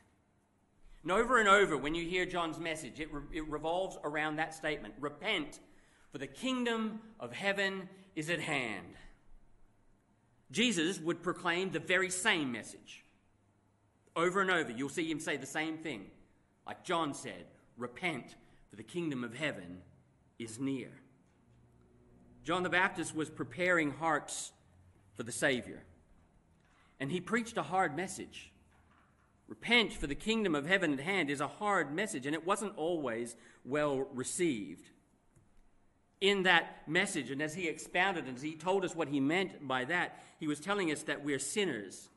And 1.06 1.12
over 1.12 1.38
and 1.38 1.48
over, 1.48 1.76
when 1.76 1.94
you 1.94 2.04
hear 2.04 2.26
John's 2.26 2.58
message, 2.58 2.98
it, 2.98 3.14
re- 3.14 3.22
it 3.32 3.48
revolves 3.48 3.96
around 4.02 4.36
that 4.36 4.52
statement 4.52 4.94
Repent, 4.98 5.60
for 6.10 6.18
the 6.18 6.26
kingdom 6.26 6.98
of 7.20 7.32
heaven 7.32 7.88
is 8.16 8.28
at 8.28 8.40
hand. 8.40 8.96
Jesus 10.50 10.98
would 10.98 11.22
proclaim 11.22 11.70
the 11.70 11.78
very 11.78 12.10
same 12.10 12.50
message. 12.50 13.04
Over 14.16 14.40
and 14.40 14.50
over, 14.50 14.72
you'll 14.72 14.88
see 14.88 15.08
him 15.08 15.20
say 15.20 15.36
the 15.36 15.46
same 15.46 15.78
thing. 15.78 16.06
Like 16.66 16.82
John 16.82 17.14
said, 17.14 17.46
Repent, 17.76 18.34
for 18.68 18.74
the 18.74 18.82
kingdom 18.82 19.22
of 19.22 19.32
heaven 19.32 19.82
is 20.40 20.58
near. 20.58 20.90
John 22.42 22.64
the 22.64 22.68
Baptist 22.68 23.14
was 23.14 23.30
preparing 23.30 23.92
hearts 23.92 24.50
for 25.14 25.22
the 25.22 25.30
Savior. 25.30 25.84
And 26.98 27.12
he 27.12 27.20
preached 27.20 27.56
a 27.58 27.62
hard 27.62 27.96
message. 27.96 28.50
Repent, 29.48 29.92
for 29.92 30.06
the 30.06 30.14
kingdom 30.14 30.54
of 30.54 30.66
heaven 30.66 30.92
at 30.92 31.00
hand 31.00 31.30
is 31.30 31.40
a 31.40 31.46
hard 31.46 31.94
message, 31.94 32.26
and 32.26 32.34
it 32.34 32.46
wasn't 32.46 32.76
always 32.76 33.36
well 33.64 34.08
received. 34.12 34.90
In 36.20 36.44
that 36.44 36.88
message, 36.88 37.30
and 37.30 37.40
as 37.40 37.54
he 37.54 37.68
expounded, 37.68 38.26
and 38.26 38.36
as 38.36 38.42
he 38.42 38.56
told 38.56 38.84
us 38.84 38.96
what 38.96 39.08
he 39.08 39.20
meant 39.20 39.66
by 39.66 39.84
that, 39.84 40.24
he 40.40 40.48
was 40.48 40.58
telling 40.58 40.90
us 40.90 41.02
that 41.04 41.22
we're 41.24 41.38
sinners 41.38 42.08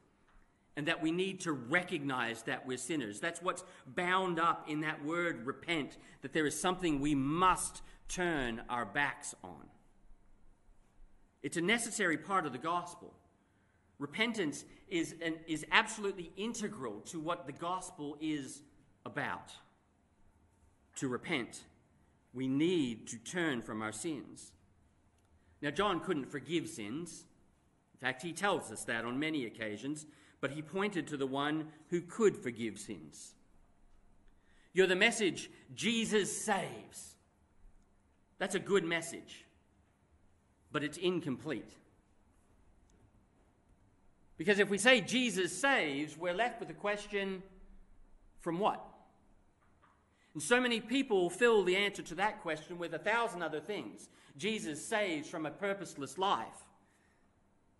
and 0.75 0.87
that 0.87 1.01
we 1.01 1.11
need 1.11 1.41
to 1.41 1.51
recognize 1.51 2.43
that 2.43 2.65
we're 2.65 2.77
sinners. 2.77 3.19
That's 3.19 3.41
what's 3.41 3.65
bound 3.85 4.39
up 4.39 4.69
in 4.69 4.81
that 4.81 5.03
word 5.03 5.45
repent, 5.45 5.97
that 6.21 6.31
there 6.31 6.45
is 6.45 6.59
something 6.59 6.99
we 6.99 7.15
must 7.15 7.81
turn 8.07 8.61
our 8.69 8.85
backs 8.85 9.35
on. 9.43 9.67
It's 11.43 11.57
a 11.57 11.61
necessary 11.61 12.17
part 12.17 12.45
of 12.45 12.53
the 12.53 12.57
gospel. 12.57 13.13
Repentance 13.97 14.63
is, 14.89 15.15
an, 15.21 15.35
is 15.47 15.65
absolutely 15.71 16.31
integral 16.37 17.01
to 17.07 17.19
what 17.19 17.45
the 17.45 17.51
gospel 17.51 18.17
is 18.19 18.61
about. 19.05 19.51
To 20.97 21.07
repent, 21.07 21.63
we 22.33 22.47
need 22.47 23.07
to 23.07 23.17
turn 23.17 23.61
from 23.61 23.81
our 23.81 23.91
sins. 23.91 24.51
Now, 25.61 25.71
John 25.71 25.99
couldn't 25.99 26.31
forgive 26.31 26.67
sins. 26.67 27.25
In 27.93 27.99
fact, 27.99 28.21
he 28.21 28.33
tells 28.33 28.71
us 28.71 28.83
that 28.85 29.05
on 29.05 29.19
many 29.19 29.45
occasions, 29.45 30.05
but 30.41 30.51
he 30.51 30.61
pointed 30.61 31.07
to 31.07 31.17
the 31.17 31.27
one 31.27 31.67
who 31.89 32.01
could 32.01 32.35
forgive 32.35 32.79
sins. 32.79 33.33
You're 34.73 34.87
the 34.87 34.95
message 34.95 35.49
Jesus 35.75 36.35
saves. 36.35 37.15
That's 38.37 38.55
a 38.55 38.59
good 38.59 38.85
message, 38.85 39.45
but 40.71 40.83
it's 40.83 40.97
incomplete. 40.97 41.73
Because 44.39 44.57
if 44.57 44.69
we 44.69 44.77
say 44.77 45.01
Jesus 45.01 45.51
saves, 45.51 46.17
we're 46.17 46.33
left 46.33 46.61
with 46.61 46.69
the 46.69 46.73
question 46.73 47.43
from 48.39 48.57
what? 48.57 48.81
And 50.33 50.41
so 50.41 50.61
many 50.61 50.79
people 50.79 51.29
fill 51.29 51.65
the 51.65 51.75
answer 51.75 52.01
to 52.03 52.15
that 52.15 52.41
question 52.41 52.79
with 52.79 52.93
a 52.93 52.99
thousand 52.99 53.43
other 53.43 53.59
things. 53.59 54.07
Jesus 54.37 54.83
saves 54.83 55.27
from 55.27 55.45
a 55.45 55.51
purposeless 55.51 56.17
life. 56.17 56.47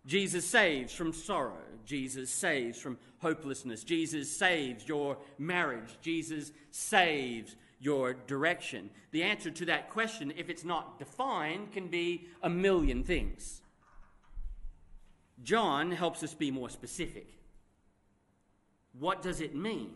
Jesus 0.04 0.44
saves 0.44 0.92
from 0.92 1.14
sorrow. 1.14 1.64
Jesus 1.86 2.30
saves 2.30 2.78
from 2.78 2.98
hopelessness. 3.20 3.82
Jesus 3.82 4.30
saves 4.30 4.86
your 4.86 5.16
marriage. 5.38 5.96
Jesus 6.02 6.52
saves 6.70 7.56
your 7.80 8.12
direction. 8.12 8.90
The 9.12 9.22
answer 9.22 9.50
to 9.50 9.64
that 9.64 9.88
question, 9.88 10.30
if 10.36 10.50
it's 10.50 10.64
not 10.64 10.98
defined, 10.98 11.72
can 11.72 11.88
be 11.88 12.26
a 12.42 12.50
million 12.50 13.02
things. 13.02 13.62
John 15.42 15.90
helps 15.90 16.22
us 16.22 16.34
be 16.34 16.50
more 16.50 16.70
specific. 16.70 17.26
what 18.98 19.22
does 19.22 19.40
it 19.40 19.54
mean 19.54 19.92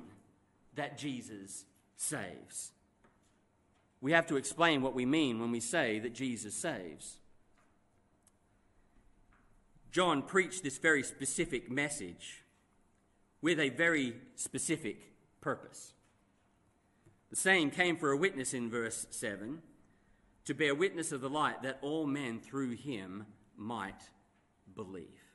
that 0.77 0.97
Jesus 0.97 1.65
saves? 1.97 2.73
We 4.01 4.13
have 4.13 4.27
to 4.29 4.37
explain 4.37 4.83
what 4.83 4.95
we 4.95 5.05
mean 5.05 5.41
when 5.41 5.51
we 5.51 5.61
say 5.61 5.99
that 5.99 6.15
Jesus 6.15 6.55
saves. 6.55 7.19
John 9.91 10.23
preached 10.23 10.63
this 10.63 10.79
very 10.79 11.03
specific 11.03 11.71
message 11.71 12.45
with 13.41 13.61
a 13.61 13.69
very 13.71 14.17
specific 14.37 15.13
purpose. 15.41 15.93
The 17.31 17.37
same 17.37 17.71
came 17.71 17.97
for 17.97 18.11
a 18.11 18.17
witness 18.17 18.55
in 18.55 18.71
verse 18.71 19.07
7 19.11 19.61
to 20.45 20.55
bear 20.55 20.75
witness 20.75 21.13
of 21.13 21.21
the 21.21 21.31
light 21.31 21.63
that 21.63 21.79
all 21.83 22.07
men 22.07 22.41
through 22.41 22.77
him 22.77 23.27
might 23.57 24.03
believe. 24.75 25.34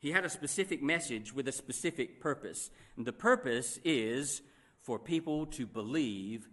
He 0.00 0.12
had 0.12 0.24
a 0.24 0.30
specific 0.30 0.82
message 0.82 1.32
with 1.32 1.48
a 1.48 1.52
specific 1.52 2.20
purpose. 2.20 2.70
And 2.96 3.06
the 3.06 3.12
purpose 3.12 3.78
is 3.84 4.42
for 4.80 4.98
people 4.98 5.46
to 5.46 5.66
believe 5.66 6.48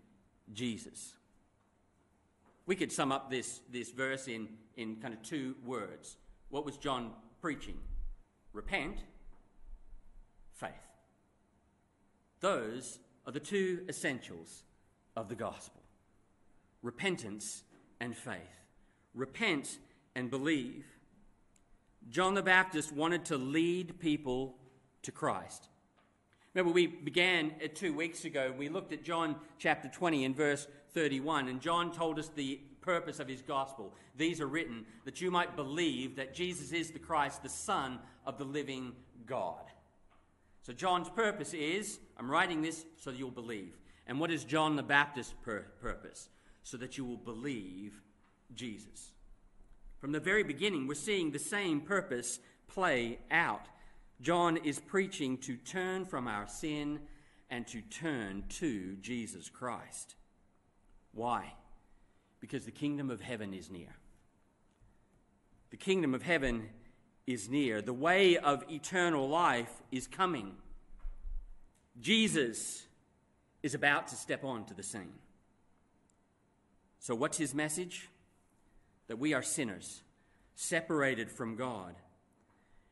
Jesus. 0.52 1.14
We 2.66 2.75
could 2.75 2.92
sum 2.92 3.12
up 3.12 3.30
this, 3.30 3.62
this 3.72 3.92
verse 3.92 4.28
in, 4.28 4.50
in 4.75 4.96
kind 4.96 5.14
of 5.14 5.22
two 5.22 5.56
words. 5.64 6.18
What 6.50 6.66
was 6.66 6.78
John 6.78 7.12
preaching? 7.40 7.78
Repent, 8.54 8.98
faith. 10.54 10.72
Those 12.40 13.00
are 13.25 13.32
the 13.32 13.40
two 13.40 13.86
essentials 13.88 14.64
of 15.16 15.30
the 15.30 15.36
gospel 15.36 15.82
repentance 16.82 17.64
and 18.00 18.16
faith. 18.16 18.38
Repent 19.16 19.80
and 20.16 20.30
believe. 20.30 20.86
John 22.10 22.34
the 22.34 22.44
Baptist 22.44 22.92
wanted 22.92 23.26
to 23.26 23.38
lead 23.38 24.00
people 24.00 24.56
to 25.04 25.12
Christ. 25.12 25.70
Remember, 26.54 26.74
we 26.74 26.88
began 26.88 27.52
two 27.74 27.94
weeks 27.94 28.24
ago, 28.24 28.54
we 28.58 28.70
looked 28.70 28.94
at 28.94 29.04
John 29.04 29.36
chapter 29.60 29.90
20 29.90 30.24
and 30.26 30.36
verse 30.36 30.68
31, 30.94 31.50
and 31.50 31.60
John 31.60 31.92
told 31.92 32.18
us 32.18 32.30
the 32.30 32.62
purpose 32.80 33.20
of 33.20 33.28
his 33.28 33.42
gospel. 33.42 33.94
These 34.16 34.40
are 34.40 34.48
written 34.48 34.86
that 35.04 35.20
you 35.20 35.32
might 35.32 35.56
believe 35.56 36.16
that 36.16 36.34
Jesus 36.34 36.72
is 36.72 36.92
the 36.92 37.00
Christ, 37.00 37.44
the 37.44 37.50
Son 37.50 38.00
of 38.26 38.38
the 38.38 38.46
living 38.46 38.94
God. 39.26 39.64
So, 40.62 40.72
John's 40.72 41.10
purpose 41.10 41.54
is 41.54 42.00
I'm 42.18 42.32
writing 42.32 42.62
this 42.62 42.86
so 43.02 43.12
you'll 43.12 43.32
believe. 43.32 43.78
And 44.08 44.20
what 44.20 44.32
is 44.32 44.44
John 44.44 44.76
the 44.76 44.84
Baptist's 44.84 45.34
pur- 45.44 45.66
purpose? 45.82 46.30
So 46.64 46.78
that 46.78 46.98
you 46.98 47.06
will 47.06 47.18
believe 47.18 48.02
Jesus. 48.56 49.12
From 50.06 50.12
the 50.12 50.20
very 50.20 50.44
beginning, 50.44 50.86
we're 50.86 50.94
seeing 50.94 51.32
the 51.32 51.40
same 51.40 51.82
purpose 51.82 52.40
play 52.68 53.18
out. 53.32 53.66
John 54.22 54.56
is 54.58 54.80
preaching 54.80 55.36
to 55.40 55.58
turn 55.58 56.06
from 56.06 56.28
our 56.28 56.48
sin 56.48 57.00
and 57.50 57.66
to 57.66 57.82
turn 57.82 58.44
to 58.50 58.98
Jesus 58.98 59.50
Christ. 59.50 60.14
Why? 61.12 61.54
Because 62.40 62.66
the 62.66 62.72
kingdom 62.72 63.10
of 63.10 63.20
heaven 63.20 63.52
is 63.52 63.72
near. 63.72 63.96
The 65.72 65.78
kingdom 65.78 66.14
of 66.14 66.22
heaven 66.22 66.70
is 67.26 67.50
near. 67.50 67.82
The 67.82 67.92
way 67.92 68.38
of 68.38 68.64
eternal 68.70 69.28
life 69.28 69.82
is 69.92 70.06
coming. 70.06 70.52
Jesus 72.00 72.86
is 73.64 73.74
about 73.74 74.10
to 74.10 74.16
step 74.16 74.44
onto 74.44 74.76
the 74.76 74.84
scene. 74.84 75.16
So, 77.00 77.16
what's 77.16 77.40
his 77.40 77.56
message? 77.56 78.08
That 79.08 79.20
we 79.20 79.34
are 79.34 79.44
sinners, 79.44 80.02
separated 80.56 81.30
from 81.30 81.56
God. 81.56 81.96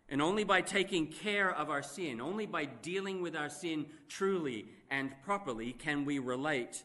And 0.10 0.22
only 0.22 0.43
by 0.43 0.62
taking 0.62 1.08
care 1.08 1.51
of 1.51 1.70
our 1.70 1.82
sin, 1.82 2.22
only 2.22 2.46
by 2.46 2.65
dealing 2.65 3.22
with 3.22 3.36
our 3.36 3.50
sin 3.50 3.88
truly 4.08 4.65
and 4.91 5.12
properly, 5.24 5.72
can 5.72 6.05
we 6.05 6.20
relate 6.20 6.84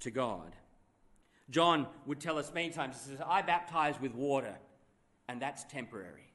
to 0.00 0.10
God. 0.10 0.54
John 1.48 1.86
would 2.06 2.20
tell 2.20 2.38
us 2.38 2.52
many 2.52 2.70
times, 2.70 2.96
he 3.02 3.10
says, 3.10 3.22
I 3.26 3.42
baptize 3.42 4.00
with 4.00 4.14
water, 4.14 4.56
and 5.28 5.40
that's 5.40 5.64
temporary. 5.64 6.32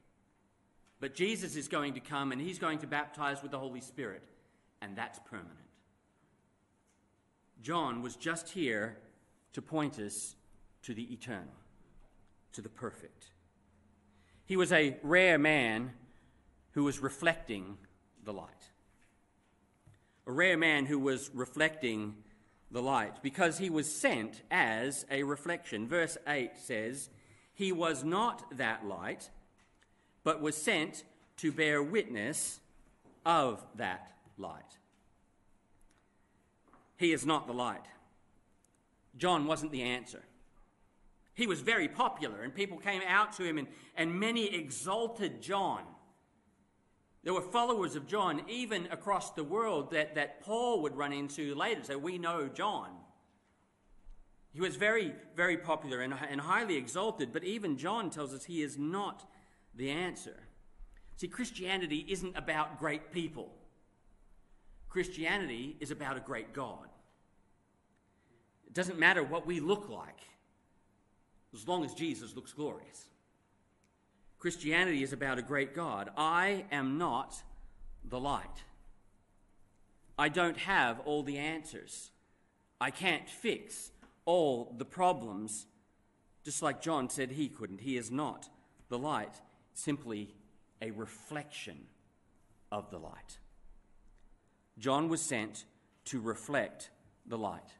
But 1.00 1.14
Jesus 1.14 1.56
is 1.56 1.68
going 1.68 1.94
to 1.94 2.00
come 2.00 2.32
and 2.32 2.40
he's 2.40 2.58
going 2.58 2.78
to 2.78 2.86
baptize 2.86 3.42
with 3.42 3.50
the 3.50 3.58
Holy 3.58 3.80
Spirit, 3.80 4.22
and 4.80 4.96
that's 4.96 5.18
permanent. 5.30 5.52
John 7.62 8.02
was 8.02 8.16
just 8.16 8.50
here 8.50 8.98
to 9.52 9.62
point 9.62 9.98
us 9.98 10.36
to 10.82 10.94
the 10.94 11.04
eternal 11.12 11.52
to 12.56 12.62
the 12.62 12.68
perfect. 12.70 13.26
He 14.46 14.56
was 14.56 14.72
a 14.72 14.96
rare 15.02 15.38
man 15.38 15.92
who 16.72 16.84
was 16.84 17.00
reflecting 17.00 17.76
the 18.24 18.32
light. 18.32 18.70
A 20.26 20.32
rare 20.32 20.56
man 20.56 20.86
who 20.86 20.98
was 20.98 21.30
reflecting 21.34 22.14
the 22.70 22.80
light 22.80 23.22
because 23.22 23.58
he 23.58 23.68
was 23.68 23.94
sent 23.94 24.42
as 24.50 25.04
a 25.10 25.22
reflection. 25.22 25.86
Verse 25.86 26.16
8 26.26 26.52
says, 26.56 27.10
He 27.54 27.72
was 27.72 28.02
not 28.02 28.56
that 28.56 28.86
light, 28.86 29.28
but 30.24 30.40
was 30.40 30.56
sent 30.56 31.04
to 31.36 31.52
bear 31.52 31.82
witness 31.82 32.60
of 33.26 33.62
that 33.76 34.12
light. 34.38 34.78
He 36.96 37.12
is 37.12 37.26
not 37.26 37.46
the 37.46 37.52
light. 37.52 37.84
John 39.18 39.46
wasn't 39.46 39.72
the 39.72 39.82
answer. 39.82 40.22
He 41.36 41.46
was 41.46 41.60
very 41.60 41.86
popular, 41.86 42.42
and 42.42 42.54
people 42.54 42.78
came 42.78 43.02
out 43.06 43.34
to 43.34 43.44
him, 43.44 43.58
and, 43.58 43.68
and 43.94 44.18
many 44.18 44.54
exalted 44.54 45.42
John. 45.42 45.82
There 47.24 47.34
were 47.34 47.42
followers 47.42 47.94
of 47.94 48.06
John 48.06 48.40
even 48.48 48.86
across 48.86 49.32
the 49.32 49.44
world 49.44 49.90
that, 49.90 50.14
that 50.14 50.40
Paul 50.40 50.80
would 50.80 50.96
run 50.96 51.12
into 51.12 51.54
later, 51.54 51.84
say, 51.84 51.94
We 51.94 52.16
know 52.16 52.48
John. 52.48 52.88
He 54.50 54.62
was 54.62 54.76
very, 54.76 55.12
very 55.34 55.58
popular 55.58 56.00
and, 56.00 56.14
and 56.14 56.40
highly 56.40 56.76
exalted, 56.76 57.34
but 57.34 57.44
even 57.44 57.76
John 57.76 58.08
tells 58.08 58.32
us 58.32 58.44
he 58.44 58.62
is 58.62 58.78
not 58.78 59.30
the 59.74 59.90
answer. 59.90 60.38
See, 61.16 61.28
Christianity 61.28 62.06
isn't 62.08 62.34
about 62.34 62.78
great 62.78 63.12
people, 63.12 63.52
Christianity 64.88 65.76
is 65.80 65.90
about 65.90 66.16
a 66.16 66.20
great 66.20 66.54
God. 66.54 66.88
It 68.66 68.72
doesn't 68.72 68.98
matter 68.98 69.22
what 69.22 69.46
we 69.46 69.60
look 69.60 69.90
like 69.90 70.22
as 71.56 71.68
long 71.68 71.84
as 71.84 71.94
Jesus 71.94 72.36
looks 72.36 72.52
glorious. 72.52 73.06
Christianity 74.38 75.02
is 75.02 75.12
about 75.12 75.38
a 75.38 75.42
great 75.42 75.74
God. 75.74 76.10
I 76.16 76.64
am 76.70 76.98
not 76.98 77.42
the 78.04 78.20
light. 78.20 78.64
I 80.18 80.28
don't 80.28 80.58
have 80.58 81.00
all 81.00 81.22
the 81.22 81.38
answers. 81.38 82.10
I 82.80 82.90
can't 82.90 83.28
fix 83.28 83.90
all 84.24 84.74
the 84.76 84.84
problems, 84.84 85.66
just 86.44 86.62
like 86.62 86.80
John 86.80 87.08
said 87.08 87.32
he 87.32 87.48
couldn't. 87.48 87.80
He 87.80 87.96
is 87.96 88.10
not 88.10 88.48
the 88.88 88.98
light, 88.98 89.40
simply 89.72 90.34
a 90.80 90.90
reflection 90.90 91.86
of 92.70 92.90
the 92.90 92.98
light. 92.98 93.38
John 94.78 95.08
was 95.08 95.22
sent 95.22 95.64
to 96.06 96.20
reflect 96.20 96.90
the 97.26 97.38
light. 97.38 97.74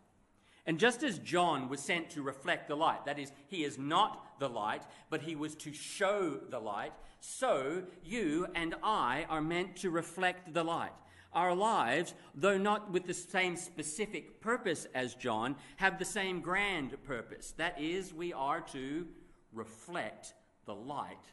And 0.66 0.81
just 0.81 1.05
as 1.05 1.20
John 1.20 1.68
was 1.68 1.81
sent 1.81 2.11
to 2.11 2.22
reflect 2.22 2.66
the 2.66 2.76
light, 2.76 3.05
that 3.07 3.20
is, 3.20 3.31
he 3.46 3.62
is 3.62 3.79
not 3.79 4.40
the 4.40 4.48
light, 4.48 4.83
but 5.11 5.22
he 5.22 5.37
was 5.37 5.55
to 5.57 5.72
show 5.72 6.40
the 6.50 6.59
light, 6.59 6.92
so 7.20 7.85
you 8.05 8.48
and 8.55 8.74
I 8.83 9.26
are 9.29 9.40
meant 9.40 9.76
to 9.76 9.90
reflect 9.90 10.52
the 10.52 10.64
light. 10.64 10.92
Our 11.33 11.55
lives, 11.55 12.14
though 12.35 12.59
not 12.59 12.90
with 12.90 13.07
the 13.07 13.14
same 13.14 13.57
specific 13.57 14.40
purpose 14.40 14.87
as 14.94 15.14
John, 15.14 15.55
have 15.76 15.98
the 15.98 16.05
same 16.05 16.40
grand 16.40 16.96
purpose. 17.05 17.52
That 17.59 17.81
is, 17.81 18.12
we 18.12 18.33
are 18.33 18.61
to 18.72 19.07
reflect 19.52 20.35
the 20.64 20.74
light 20.74 21.26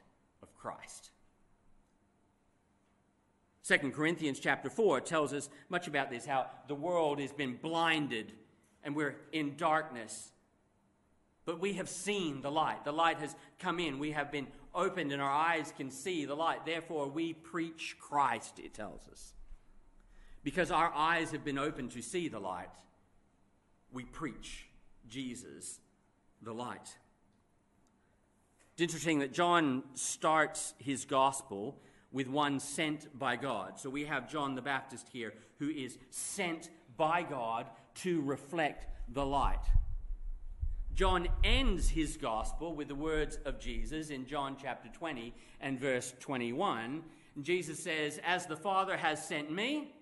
of 0.43 0.53
Christ. 0.55 1.09
2 3.65 3.77
Corinthians 3.91 4.39
chapter 4.39 4.69
4 4.69 5.01
tells 5.01 5.33
us 5.33 5.49
much 5.69 5.87
about 5.87 6.11
this 6.11 6.25
how 6.25 6.47
the 6.67 6.75
world 6.75 7.19
has 7.19 7.31
been 7.31 7.55
blinded 7.55 8.33
and 8.83 8.95
we're 8.95 9.15
in 9.31 9.55
darkness. 9.55 10.31
But 11.45 11.59
we 11.59 11.73
have 11.73 11.89
seen 11.89 12.41
the 12.41 12.51
light. 12.51 12.85
The 12.85 12.93
light 12.93 13.19
has 13.19 13.35
come 13.59 13.79
in. 13.79 13.99
We 13.99 14.11
have 14.11 14.31
been 14.31 14.47
opened, 14.73 15.11
and 15.11 15.21
our 15.21 15.31
eyes 15.31 15.73
can 15.75 15.91
see 15.91 16.25
the 16.25 16.35
light. 16.35 16.65
Therefore, 16.65 17.07
we 17.07 17.33
preach 17.33 17.97
Christ, 17.99 18.59
it 18.59 18.73
tells 18.73 19.07
us. 19.11 19.33
Because 20.43 20.71
our 20.71 20.91
eyes 20.93 21.31
have 21.31 21.43
been 21.43 21.57
opened 21.57 21.91
to 21.91 22.01
see 22.01 22.27
the 22.27 22.39
light, 22.39 22.69
we 23.91 24.03
preach 24.03 24.67
Jesus, 25.07 25.79
the 26.41 26.53
light. 26.53 26.97
It's 28.73 28.81
interesting 28.81 29.19
that 29.19 29.33
John 29.33 29.83
starts 29.93 30.73
his 30.79 31.05
gospel 31.05 31.77
with 32.11 32.27
one 32.27 32.59
sent 32.59 33.17
by 33.17 33.35
God. 33.35 33.79
So 33.79 33.89
we 33.89 34.05
have 34.05 34.29
John 34.29 34.55
the 34.55 34.61
Baptist 34.61 35.07
here, 35.11 35.33
who 35.59 35.69
is 35.69 35.97
sent 36.09 36.69
by 36.97 37.23
God 37.23 37.67
to 37.95 38.21
reflect 38.21 38.85
the 39.13 39.25
light. 39.25 39.65
John 40.95 41.27
ends 41.43 41.89
his 41.89 42.17
gospel 42.17 42.75
with 42.75 42.87
the 42.87 42.95
words 42.95 43.39
of 43.45 43.59
Jesus 43.59 44.09
in 44.09 44.27
John 44.27 44.55
chapter 44.61 44.89
20 44.89 45.33
and 45.59 45.79
verse 45.79 46.13
21. 46.19 47.03
And 47.35 47.43
Jesus 47.43 47.79
says, 47.79 48.19
As 48.23 48.45
the 48.45 48.55
Father 48.55 48.95
has 48.95 49.25
sent 49.25 49.51
me, 49.51 49.95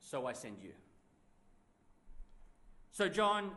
so 0.00 0.26
I 0.26 0.32
send 0.32 0.56
you. 0.62 0.72
So 2.90 3.08
John 3.08 3.52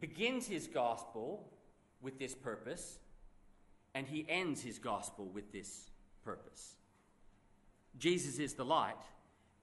begins 0.00 0.46
his 0.46 0.66
gospel 0.66 1.48
with 2.00 2.18
this 2.18 2.34
purpose, 2.34 2.98
and 3.94 4.06
he 4.06 4.24
ends 4.28 4.62
his 4.62 4.78
gospel 4.78 5.26
with 5.26 5.52
this 5.52 5.90
purpose. 6.24 6.76
Jesus 7.98 8.38
is 8.38 8.54
the 8.54 8.64
light, 8.64 9.02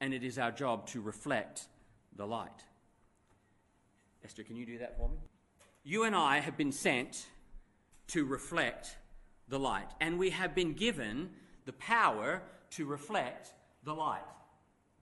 and 0.00 0.12
it 0.12 0.22
is 0.22 0.38
our 0.38 0.52
job 0.52 0.86
to 0.88 1.00
reflect 1.00 1.66
the 2.16 2.26
light. 2.26 2.64
Esther, 4.24 4.42
can 4.42 4.56
you 4.56 4.66
do 4.66 4.78
that 4.78 4.96
for 4.96 5.08
me? 5.08 5.18
You 5.84 6.04
and 6.04 6.14
I 6.14 6.40
have 6.40 6.56
been 6.56 6.72
sent 6.72 7.26
to 8.08 8.24
reflect 8.24 8.96
the 9.48 9.58
light, 9.58 9.88
and 10.00 10.18
we 10.18 10.30
have 10.30 10.54
been 10.54 10.74
given 10.74 11.30
the 11.64 11.72
power 11.74 12.42
to 12.70 12.84
reflect 12.84 13.54
the 13.84 13.94
light. 13.94 14.20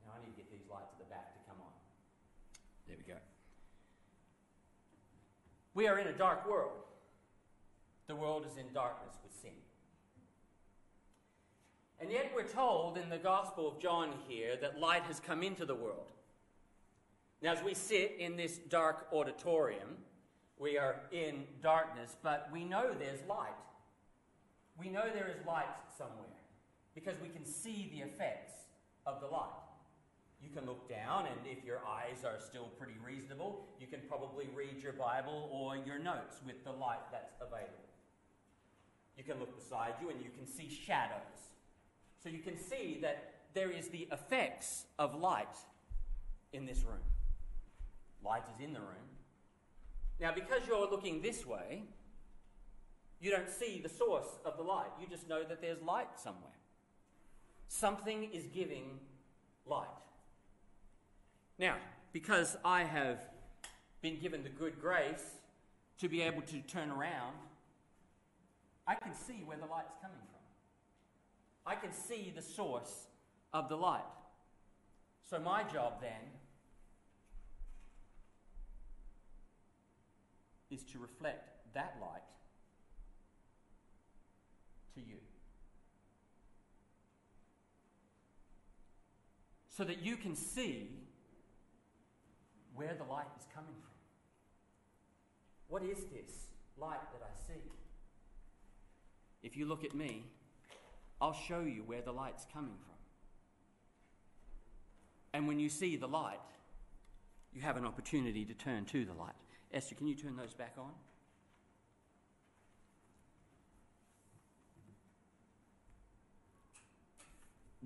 Now 0.04 0.12
I 0.16 0.24
need 0.24 0.32
to 0.32 0.36
get 0.36 0.50
these 0.50 0.68
lights 0.70 0.92
at 0.92 0.98
the 0.98 1.10
back 1.10 1.32
to 1.34 1.40
come 1.48 1.56
on. 1.60 1.72
There 2.86 2.96
we 2.96 3.12
go. 3.12 3.18
We 5.74 5.88
are 5.88 5.98
in 5.98 6.06
a 6.06 6.12
dark 6.12 6.48
world. 6.48 6.72
The 8.06 8.14
world 8.14 8.46
is 8.50 8.56
in 8.56 8.72
darkness 8.72 9.14
with 9.24 9.32
sin. 9.40 9.50
And 12.00 12.12
yet 12.12 12.30
we're 12.34 12.46
told 12.46 12.98
in 12.98 13.08
the 13.08 13.18
Gospel 13.18 13.66
of 13.66 13.80
John 13.80 14.10
here 14.28 14.56
that 14.60 14.78
light 14.78 15.02
has 15.04 15.18
come 15.18 15.42
into 15.42 15.64
the 15.64 15.74
world. 15.74 16.12
Now, 17.46 17.52
as 17.52 17.62
we 17.62 17.74
sit 17.74 18.16
in 18.18 18.36
this 18.36 18.58
dark 18.58 19.06
auditorium, 19.12 19.98
we 20.58 20.76
are 20.78 20.96
in 21.12 21.44
darkness, 21.62 22.16
but 22.20 22.48
we 22.52 22.64
know 22.64 22.92
there's 22.98 23.20
light. 23.28 23.54
We 24.76 24.88
know 24.88 25.04
there 25.14 25.28
is 25.28 25.46
light 25.46 25.68
somewhere 25.96 26.40
because 26.96 27.14
we 27.22 27.28
can 27.28 27.44
see 27.44 27.88
the 27.94 28.00
effects 28.00 28.50
of 29.06 29.20
the 29.20 29.28
light. 29.28 29.62
You 30.42 30.50
can 30.50 30.66
look 30.66 30.88
down, 30.88 31.26
and 31.26 31.36
if 31.46 31.64
your 31.64 31.78
eyes 31.86 32.24
are 32.24 32.40
still 32.40 32.64
pretty 32.80 32.94
reasonable, 33.06 33.68
you 33.78 33.86
can 33.86 34.00
probably 34.08 34.48
read 34.52 34.82
your 34.82 34.94
Bible 34.94 35.48
or 35.52 35.76
your 35.76 36.00
notes 36.00 36.40
with 36.44 36.64
the 36.64 36.72
light 36.72 37.12
that's 37.12 37.34
available. 37.40 37.70
You 39.16 39.22
can 39.22 39.38
look 39.38 39.56
beside 39.56 39.92
you 40.02 40.10
and 40.10 40.20
you 40.20 40.30
can 40.36 40.48
see 40.48 40.68
shadows. 40.68 41.52
So 42.20 42.28
you 42.28 42.40
can 42.40 42.58
see 42.58 42.98
that 43.02 43.34
there 43.54 43.70
is 43.70 43.86
the 43.86 44.08
effects 44.10 44.86
of 44.98 45.14
light 45.14 45.56
in 46.52 46.66
this 46.66 46.82
room. 46.82 46.98
Light 48.24 48.42
is 48.54 48.64
in 48.64 48.72
the 48.72 48.80
room. 48.80 49.06
Now, 50.20 50.32
because 50.34 50.62
you're 50.66 50.90
looking 50.90 51.20
this 51.20 51.44
way, 51.46 51.82
you 53.20 53.30
don't 53.30 53.50
see 53.50 53.80
the 53.82 53.88
source 53.88 54.38
of 54.44 54.56
the 54.56 54.62
light. 54.62 54.90
You 55.00 55.06
just 55.06 55.28
know 55.28 55.42
that 55.44 55.60
there's 55.60 55.82
light 55.82 56.18
somewhere. 56.18 56.52
Something 57.68 58.24
is 58.32 58.46
giving 58.46 58.98
light. 59.66 59.86
Now, 61.58 61.76
because 62.12 62.56
I 62.64 62.84
have 62.84 63.20
been 64.02 64.18
given 64.18 64.42
the 64.42 64.48
good 64.48 64.80
grace 64.80 65.24
to 65.98 66.08
be 66.08 66.22
able 66.22 66.42
to 66.42 66.60
turn 66.60 66.90
around, 66.90 67.36
I 68.86 68.94
can 68.94 69.14
see 69.14 69.42
where 69.44 69.56
the 69.56 69.66
light's 69.66 69.94
coming 70.00 70.18
from. 70.30 70.36
I 71.66 71.74
can 71.74 71.92
see 71.92 72.32
the 72.34 72.42
source 72.42 73.06
of 73.52 73.68
the 73.68 73.76
light. 73.76 74.04
So, 75.28 75.40
my 75.40 75.64
job 75.64 75.94
then 76.00 76.12
is 80.70 80.82
to 80.84 80.98
reflect 80.98 81.74
that 81.74 81.96
light 82.00 82.22
to 84.94 85.00
you. 85.00 85.18
So 89.68 89.84
that 89.84 90.02
you 90.02 90.16
can 90.16 90.34
see 90.34 90.88
where 92.74 92.94
the 92.94 93.04
light 93.04 93.26
is 93.38 93.46
coming 93.54 93.74
from. 93.74 93.92
What 95.68 95.82
is 95.82 95.98
this 96.04 96.46
light 96.78 97.00
that 97.12 97.22
I 97.22 97.34
see? 97.46 97.60
If 99.42 99.56
you 99.56 99.66
look 99.66 99.84
at 99.84 99.94
me, 99.94 100.24
I'll 101.20 101.32
show 101.32 101.60
you 101.60 101.82
where 101.84 102.02
the 102.02 102.12
light's 102.12 102.46
coming 102.52 102.76
from. 102.84 102.96
And 105.32 105.46
when 105.46 105.58
you 105.58 105.68
see 105.68 105.96
the 105.96 106.08
light, 106.08 106.40
you 107.52 107.62
have 107.62 107.76
an 107.76 107.84
opportunity 107.84 108.44
to 108.44 108.54
turn 108.54 108.84
to 108.86 109.04
the 109.04 109.12
light. 109.12 109.34
Esther, 109.72 109.94
can 109.94 110.06
you 110.06 110.14
turn 110.14 110.36
those 110.36 110.54
back 110.54 110.74
on? 110.78 110.90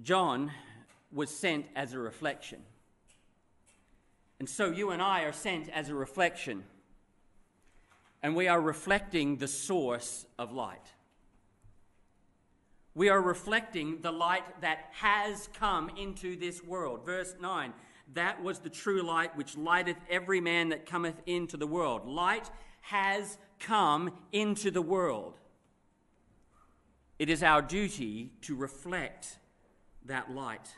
John 0.03 0.51
was 1.12 1.31
sent 1.31 1.66
as 1.77 1.93
a 1.93 1.99
reflection. 1.99 2.61
And 4.38 4.49
so 4.49 4.71
you 4.71 4.90
and 4.90 5.03
I 5.03 5.23
are 5.23 5.33
sent 5.33 5.69
as 5.69 5.88
a 5.88 5.95
reflection. 5.95 6.64
And 8.23 8.35
we 8.35 8.49
are 8.49 8.61
reflecting 8.61 9.37
the 9.37 9.49
source 9.49 10.25
of 10.38 10.53
light. 10.53 10.93
We 12.95 13.09
are 13.09 13.21
reflecting 13.21 14.01
the 14.01 14.11
light 14.11 14.62
that 14.62 14.88
has 14.93 15.49
come 15.55 15.90
into 15.90 16.37
this 16.37 16.64
world. 16.64 17.05
Verse 17.05 17.35
9 17.40 17.73
That 18.14 18.42
was 18.42 18.59
the 18.59 18.70
true 18.70 19.03
light 19.03 19.37
which 19.37 19.57
lighteth 19.57 19.99
every 20.09 20.40
man 20.40 20.70
that 20.70 20.87
cometh 20.87 21.20
into 21.27 21.57
the 21.57 21.66
world. 21.66 22.07
Light 22.07 22.51
has 22.83 23.38
come 23.59 24.12
into 24.33 24.70
the 24.70 24.83
world. 24.83 25.38
It 27.18 27.29
is 27.29 27.42
our 27.42 27.62
duty 27.62 28.33
to 28.42 28.57
reflect 28.57 29.38
that 30.07 30.31
light. 30.31 30.77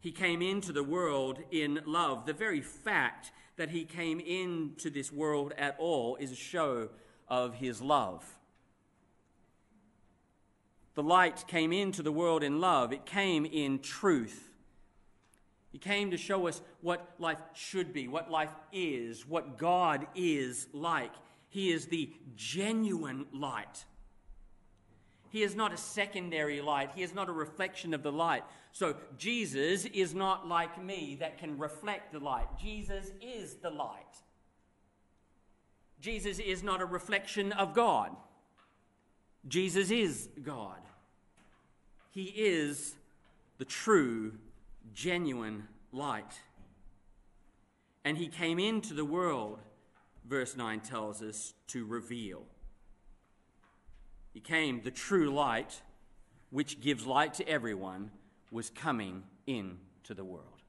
He 0.00 0.12
came 0.12 0.42
into 0.42 0.72
the 0.72 0.82
world 0.82 1.38
in 1.50 1.80
love. 1.86 2.26
The 2.26 2.34
very 2.34 2.60
fact 2.60 3.32
that 3.56 3.70
he 3.70 3.84
came 3.84 4.20
into 4.20 4.90
this 4.90 5.10
world 5.10 5.54
at 5.56 5.76
all 5.78 6.16
is 6.16 6.32
a 6.32 6.36
show 6.36 6.90
of 7.28 7.54
his 7.54 7.80
love. 7.80 8.24
The 10.94 11.02
light 11.02 11.44
came 11.48 11.72
into 11.72 12.02
the 12.02 12.12
world 12.12 12.42
in 12.42 12.60
love, 12.60 12.92
it 12.92 13.06
came 13.06 13.46
in 13.46 13.78
truth. 13.78 14.50
He 15.74 15.80
came 15.80 16.12
to 16.12 16.16
show 16.16 16.46
us 16.46 16.62
what 16.82 17.16
life 17.18 17.40
should 17.52 17.92
be, 17.92 18.06
what 18.06 18.30
life 18.30 18.54
is, 18.72 19.26
what 19.26 19.58
God 19.58 20.06
is 20.14 20.68
like. 20.72 21.10
He 21.48 21.72
is 21.72 21.86
the 21.86 22.12
genuine 22.36 23.26
light. 23.32 23.84
He 25.30 25.42
is 25.42 25.56
not 25.56 25.72
a 25.72 25.76
secondary 25.76 26.60
light. 26.60 26.92
He 26.94 27.02
is 27.02 27.12
not 27.12 27.28
a 27.28 27.32
reflection 27.32 27.92
of 27.92 28.04
the 28.04 28.12
light. 28.12 28.44
So 28.70 28.94
Jesus 29.18 29.84
is 29.86 30.14
not 30.14 30.46
like 30.46 30.80
me 30.80 31.16
that 31.18 31.38
can 31.38 31.58
reflect 31.58 32.12
the 32.12 32.20
light. 32.20 32.46
Jesus 32.56 33.10
is 33.20 33.54
the 33.54 33.70
light. 33.70 33.98
Jesus 36.00 36.38
is 36.38 36.62
not 36.62 36.82
a 36.82 36.86
reflection 36.86 37.50
of 37.50 37.74
God. 37.74 38.12
Jesus 39.48 39.90
is 39.90 40.28
God. 40.40 40.78
He 42.12 42.26
is 42.26 42.94
the 43.58 43.64
true, 43.64 44.34
genuine 44.92 45.68
light. 45.92 46.40
And 48.04 48.18
he 48.18 48.28
came 48.28 48.58
into 48.58 48.94
the 48.94 49.04
world, 49.04 49.60
verse 50.26 50.56
9 50.56 50.80
tells 50.80 51.22
us, 51.22 51.54
to 51.68 51.86
reveal. 51.86 52.42
He 54.32 54.40
came, 54.40 54.82
the 54.82 54.90
true 54.90 55.32
light, 55.32 55.80
which 56.50 56.80
gives 56.80 57.06
light 57.06 57.34
to 57.34 57.48
everyone, 57.48 58.10
was 58.50 58.70
coming 58.70 59.22
into 59.46 60.14
the 60.14 60.24
world. 60.24 60.62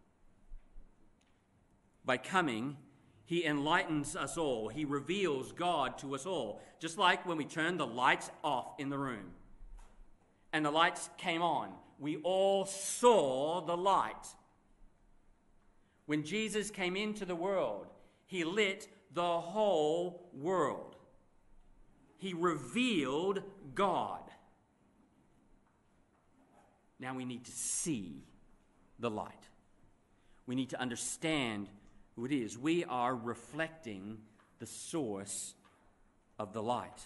By 2.05 2.17
coming, 2.17 2.77
he 3.25 3.43
enlightens 3.43 4.15
us 4.15 4.37
all. 4.37 4.69
He 4.69 4.85
reveals 4.85 5.51
God 5.51 5.97
to 5.99 6.13
us 6.13 6.27
all. 6.27 6.61
Just 6.79 6.97
like 6.97 7.25
when 7.25 7.37
we 7.37 7.45
turn 7.45 7.77
the 7.77 7.87
lights 7.87 8.29
off 8.43 8.73
in 8.77 8.89
the 8.89 8.97
room 8.97 9.31
and 10.53 10.63
the 10.63 10.71
lights 10.71 11.09
came 11.17 11.41
on, 11.41 11.69
we 11.99 12.17
all 12.17 12.65
saw 12.65 13.61
the 13.61 13.77
light. 13.77 14.27
When 16.05 16.23
Jesus 16.23 16.69
came 16.69 16.95
into 16.95 17.25
the 17.25 17.35
world, 17.35 17.87
he 18.25 18.43
lit 18.43 18.87
the 19.13 19.39
whole 19.39 20.29
world 20.33 20.95
he 22.25 22.33
revealed 22.33 23.43
God. 23.75 24.21
Now 26.99 27.13
we 27.13 27.23
need 27.23 27.45
to 27.45 27.51
see 27.51 28.23
the 28.97 29.11
light. 29.11 29.49
We 30.47 30.55
need 30.55 30.69
to 30.69 30.81
understand 30.81 31.69
who 32.15 32.25
it 32.25 32.31
is. 32.31 32.57
We 32.57 32.83
are 32.85 33.15
reflecting 33.15 34.17
the 34.57 34.65
source 34.65 35.53
of 36.39 36.51
the 36.51 36.63
light. 36.63 37.05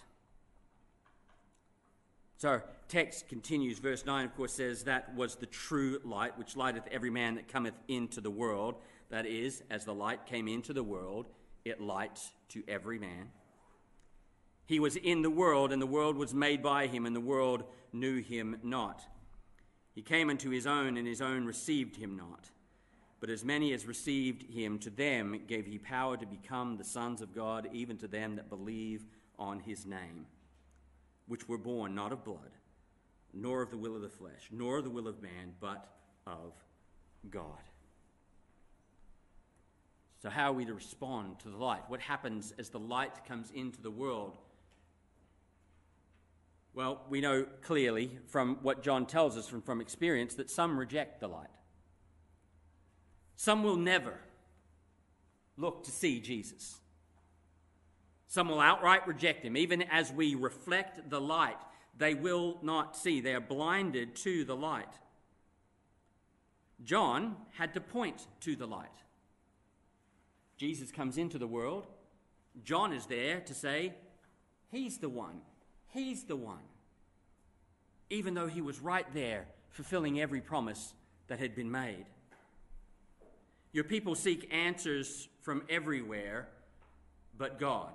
So 2.40 2.62
text 2.88 3.28
continues. 3.28 3.80
Verse 3.80 4.06
9, 4.06 4.24
of 4.24 4.36
course, 4.36 4.54
says, 4.54 4.86
That 4.86 5.14
was 5.14 5.36
the 5.36 5.46
true 5.46 6.00
light, 6.06 6.38
which 6.38 6.56
lighteth 6.56 6.88
every 6.90 7.10
man 7.10 7.36
that 7.36 7.50
cometh 7.50 7.74
into 7.90 8.22
the 8.22 8.32
world. 8.32 8.76
That 9.10 9.26
is, 9.26 9.62
as 9.70 9.84
the 9.84 9.94
light 9.94 10.26
came 10.26 10.48
into 10.48 10.72
the 10.72 10.84
world, 10.84 11.26
it 11.66 11.82
lights 11.82 12.32
to 12.50 12.64
every 12.66 12.98
man. 12.98 13.32
He 14.68 14.80
was 14.80 14.96
in 14.96 15.22
the 15.22 15.30
world, 15.30 15.74
and 15.74 15.82
the 15.82 15.86
world 15.86 16.16
was 16.16 16.34
made 16.34 16.64
by 16.64 16.88
him, 16.88 17.06
and 17.06 17.14
the 17.14 17.20
world 17.20 17.66
knew 17.92 18.22
him 18.22 18.58
not. 18.64 19.04
He 19.94 20.02
came 20.02 20.30
unto 20.30 20.50
his 20.50 20.66
own, 20.66 20.96
and 20.96 21.06
his 21.06 21.22
own 21.22 21.44
received 21.44 21.98
him 21.98 22.16
not. 22.16 22.52
But 23.20 23.30
as 23.30 23.44
many 23.44 23.74
as 23.74 23.86
received 23.86 24.44
him, 24.44 24.80
to 24.80 24.90
them 24.90 25.42
gave 25.46 25.66
he 25.66 25.78
power 25.78 26.16
to 26.16 26.26
become 26.26 26.78
the 26.78 26.86
sons 26.86 27.22
of 27.22 27.36
God, 27.36 27.68
even 27.74 27.98
to 27.98 28.08
them 28.08 28.38
that 28.38 28.50
believe 28.50 29.04
on 29.38 29.60
his 29.60 29.86
name, 29.86 30.26
which 31.30 31.48
were 31.48 31.58
born 31.58 31.96
not 31.96 32.12
of 32.12 32.26
blood, 32.26 32.52
nor 33.34 33.62
of 33.62 33.72
the 33.72 33.78
will 33.78 33.96
of 33.96 34.02
the 34.02 34.10
flesh, 34.10 34.50
nor 34.52 34.80
of 34.80 34.84
the 34.84 34.90
will 34.90 35.08
of 35.08 35.22
man, 35.22 35.54
but 35.62 35.88
of 36.28 36.52
God. 37.30 37.46
So, 40.22 40.30
how 40.30 40.50
are 40.50 40.54
we 40.54 40.66
to 40.66 40.74
respond 40.74 41.40
to 41.40 41.50
the 41.50 41.58
light? 41.58 41.84
What 41.88 42.02
happens 42.02 42.54
as 42.60 42.70
the 42.70 42.80
light 42.80 43.26
comes 43.26 43.52
into 43.52 43.82
the 43.82 43.92
world? 43.92 44.38
Well, 46.74 47.02
we 47.10 47.22
know 47.22 47.46
clearly 47.62 48.20
from 48.28 48.58
what 48.62 48.84
John 48.84 49.06
tells 49.06 49.38
us 49.38 49.48
from, 49.48 49.62
from 49.62 49.82
experience 49.82 50.36
that 50.36 50.50
some 50.50 50.78
reject 50.78 51.22
the 51.22 51.28
light. 51.28 51.48
Some 53.36 53.64
will 53.64 53.78
never 53.78 54.20
look 55.58 55.86
to 55.86 55.92
see 55.92 56.20
Jesus. 56.20 56.80
Some 58.30 58.48
will 58.48 58.62
outright 58.62 59.08
reject 59.08 59.44
him. 59.44 59.58
Even 59.58 59.82
as 59.82 60.14
we 60.14 60.36
reflect 60.36 61.10
the 61.10 61.20
light, 61.20 61.58
they 61.98 62.14
will 62.14 62.60
not 62.62 62.96
see. 62.96 63.20
They 63.20 63.34
are 63.34 63.42
blinded 63.42 64.16
to 64.18 64.46
the 64.46 64.56
light. 64.56 64.94
John 66.86 67.36
had 67.58 67.74
to 67.74 67.82
point 67.82 68.28
to 68.42 68.56
the 68.56 68.68
light. 68.68 68.88
Jesus 70.58 70.92
comes 70.92 71.18
into 71.18 71.40
the 71.40 71.48
world. 71.48 71.88
John 72.64 72.94
is 72.94 73.08
there 73.08 73.40
to 73.42 73.54
say, 73.54 73.94
He's 74.72 75.00
the 75.00 75.10
one. 75.10 75.42
He's 75.88 76.24
the 76.26 76.36
one. 76.36 76.60
Even 78.12 78.36
though 78.36 78.48
he 78.48 78.62
was 78.62 78.80
right 78.80 79.12
there, 79.14 79.48
fulfilling 79.70 80.22
every 80.22 80.42
promise 80.42 80.94
that 81.28 81.40
had 81.40 81.56
been 81.56 81.72
made. 81.72 82.06
Your 83.72 83.84
people 83.84 84.14
seek 84.14 84.48
answers 84.54 85.28
from 85.42 85.64
everywhere 85.68 86.48
but 87.36 87.58
God. 87.60 87.94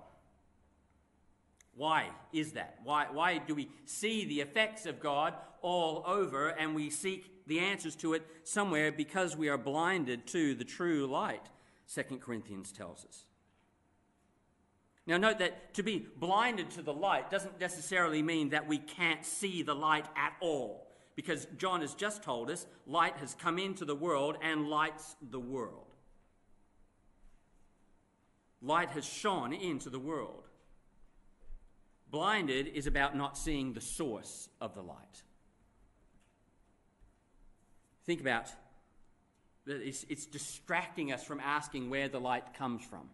Why 1.77 2.11
is 2.33 2.53
that? 2.53 2.79
Why, 2.85 3.07
why 3.11 3.39
do 3.39 3.55
we 3.55 3.69
see 3.85 4.25
the 4.25 4.41
effects 4.41 4.87
of 4.87 5.01
God 5.01 5.35
all 5.63 6.05
over 6.07 6.49
and 6.49 6.75
we 6.75 6.91
seek 6.91 7.47
the 7.47 7.59
answers 7.59 7.97
to 7.97 8.15
it 8.15 8.27
somewhere 8.45 8.93
because 8.93 9.37
we 9.37 9.49
are 9.49 9.59
blinded 9.59 10.27
to 10.29 10.55
the 10.55 10.65
true 10.65 11.07
light, 11.07 11.49
2 11.93 12.19
Corinthians 12.19 12.73
tells 12.73 13.05
us. 13.05 13.25
Now, 15.07 15.19
note 15.19 15.39
that 15.41 15.75
to 15.75 15.83
be 15.83 16.07
blinded 16.17 16.71
to 16.73 16.83
the 16.83 16.93
light 16.93 17.31
doesn't 17.31 17.61
necessarily 17.61 18.23
mean 18.23 18.51
that 18.51 18.67
we 18.67 18.79
can't 18.79 19.25
see 19.25 19.63
the 19.63 19.75
light 19.75 20.07
at 20.17 20.35
all, 20.41 20.87
because 21.15 21.47
John 21.59 21.83
has 21.83 21.95
just 21.95 22.23
told 22.23 22.51
us 22.51 22.67
light 22.87 23.19
has 23.19 23.35
come 23.35 23.59
into 23.59 23.85
the 23.85 23.95
world 23.95 24.39
and 24.41 24.69
lights 24.69 25.17
the 25.31 25.41
world. 25.41 25.85
Light 28.63 28.91
has 28.91 29.05
shone 29.05 29.53
into 29.53 29.91
the 29.91 29.99
world. 29.99 30.49
Blinded 32.15 32.69
is 32.69 32.87
about 32.87 33.17
not 33.17 33.37
seeing 33.37 33.73
the 33.73 33.81
source 33.81 34.49
of 34.61 34.73
the 34.77 34.83
light. 34.83 35.25
Think 38.07 38.21
about 38.21 38.47
it's, 39.67 40.07
it's 40.09 40.25
distracting 40.25 41.11
us 41.11 41.25
from 41.25 41.41
asking 41.41 41.91
where 41.91 42.09
the 42.09 42.21
light 42.21 42.55
comes 42.55 42.85
from. 42.85 43.11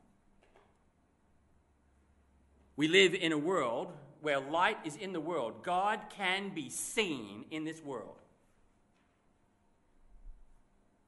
We 2.76 2.88
live 2.88 3.14
in 3.14 3.32
a 3.32 3.38
world 3.38 3.90
where 4.20 4.38
light 4.38 4.76
is 4.84 4.96
in 4.96 5.14
the 5.14 5.20
world. 5.20 5.62
God 5.62 6.00
can 6.10 6.50
be 6.50 6.68
seen 6.68 7.46
in 7.50 7.64
this 7.64 7.82
world. 7.82 8.18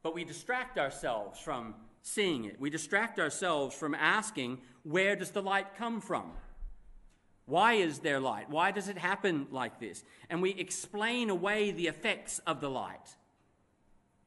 But 0.02 0.14
we 0.14 0.24
distract 0.24 0.78
ourselves 0.78 1.38
from 1.38 1.74
seeing 2.00 2.46
it. 2.46 2.58
We 2.58 2.70
distract 2.70 3.20
ourselves 3.20 3.76
from 3.76 3.94
asking, 3.94 4.62
where 4.82 5.14
does 5.14 5.32
the 5.32 5.42
light 5.42 5.76
come 5.76 6.00
from? 6.00 6.32
Why 7.46 7.74
is 7.74 7.98
there 7.98 8.20
light? 8.20 8.48
Why 8.48 8.70
does 8.70 8.88
it 8.88 8.96
happen 8.96 9.48
like 9.50 9.80
this? 9.80 10.04
And 10.30 10.40
we 10.40 10.50
explain 10.50 11.28
away 11.28 11.70
the 11.72 11.88
effects 11.88 12.40
of 12.46 12.60
the 12.60 12.70
light. 12.70 13.16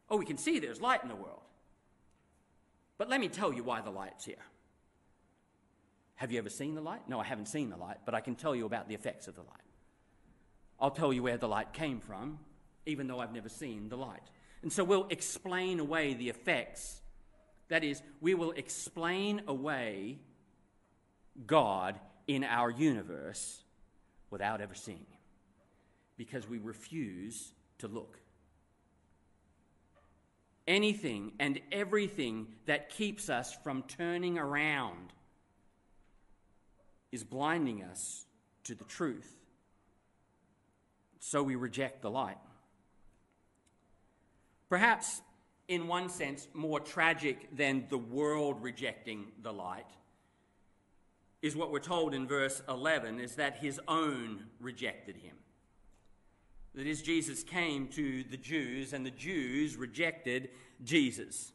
Oh, 0.09 0.17
we 0.17 0.25
can 0.25 0.37
see 0.37 0.59
there's 0.59 0.81
light 0.81 1.01
in 1.01 1.09
the 1.09 1.15
world. 1.15 1.41
But 2.97 3.09
let 3.09 3.19
me 3.19 3.27
tell 3.27 3.53
you 3.53 3.63
why 3.63 3.81
the 3.81 3.89
light's 3.89 4.25
here. 4.25 4.35
Have 6.15 6.31
you 6.31 6.37
ever 6.37 6.49
seen 6.49 6.75
the 6.75 6.81
light? 6.81 7.09
No, 7.09 7.19
I 7.19 7.25
haven't 7.25 7.47
seen 7.47 7.69
the 7.69 7.77
light, 7.77 7.97
but 8.05 8.15
I 8.15 8.21
can 8.21 8.35
tell 8.35 8.55
you 8.55 8.65
about 8.65 8.87
the 8.87 8.95
effects 8.95 9.27
of 9.27 9.35
the 9.35 9.41
light. 9.41 9.49
I'll 10.79 10.91
tell 10.91 11.11
you 11.11 11.23
where 11.23 11.37
the 11.37 11.47
light 11.47 11.73
came 11.73 11.99
from, 11.99 12.39
even 12.85 13.07
though 13.07 13.19
I've 13.19 13.33
never 13.33 13.49
seen 13.49 13.89
the 13.89 13.97
light. 13.97 14.29
And 14.61 14.71
so 14.71 14.83
we'll 14.83 15.07
explain 15.09 15.79
away 15.79 16.13
the 16.13 16.29
effects. 16.29 17.01
That 17.69 17.83
is, 17.83 18.01
we 18.21 18.33
will 18.33 18.51
explain 18.51 19.41
away 19.47 20.19
God 21.45 21.99
in 22.27 22.43
our 22.43 22.69
universe 22.69 23.63
without 24.29 24.61
ever 24.61 24.75
seeing 24.75 24.97
Him 24.97 25.19
because 26.17 26.47
we 26.47 26.57
refuse 26.57 27.51
to 27.79 27.87
look. 27.87 28.17
Anything 30.67 31.33
and 31.39 31.59
everything 31.71 32.47
that 32.65 32.89
keeps 32.89 33.29
us 33.29 33.55
from 33.63 33.83
turning 33.83 34.37
around 34.37 35.13
is 37.11 37.23
blinding 37.23 37.83
us 37.83 38.25
to 38.63 38.73
the 38.73 38.83
truth. 38.83 39.31
So 41.19 41.43
we 41.43 41.55
reject 41.55 42.01
the 42.01 42.09
light. 42.09 42.37
Perhaps, 44.69 45.21
in 45.67 45.87
one 45.87 46.09
sense, 46.09 46.47
more 46.53 46.79
tragic 46.79 47.55
than 47.55 47.85
the 47.89 47.97
world 47.97 48.63
rejecting 48.63 49.27
the 49.41 49.53
light 49.53 49.85
is 51.45 51.55
what 51.55 51.71
we're 51.71 51.77
told 51.77 52.15
in 52.15 52.27
verse 52.27 52.63
11 52.67 53.19
is 53.19 53.35
that 53.35 53.57
his 53.57 53.79
own 53.87 54.45
rejected 54.59 55.15
him. 55.15 55.35
That 56.73 56.87
is, 56.87 57.03
Jesus 57.03 57.43
came 57.43 57.87
to 57.89 58.23
the 58.23 58.35
Jews, 58.35 58.93
and 58.93 59.05
the 59.05 59.11
Jews 59.11 59.77
rejected 59.77 60.49
Jesus, 60.83 61.51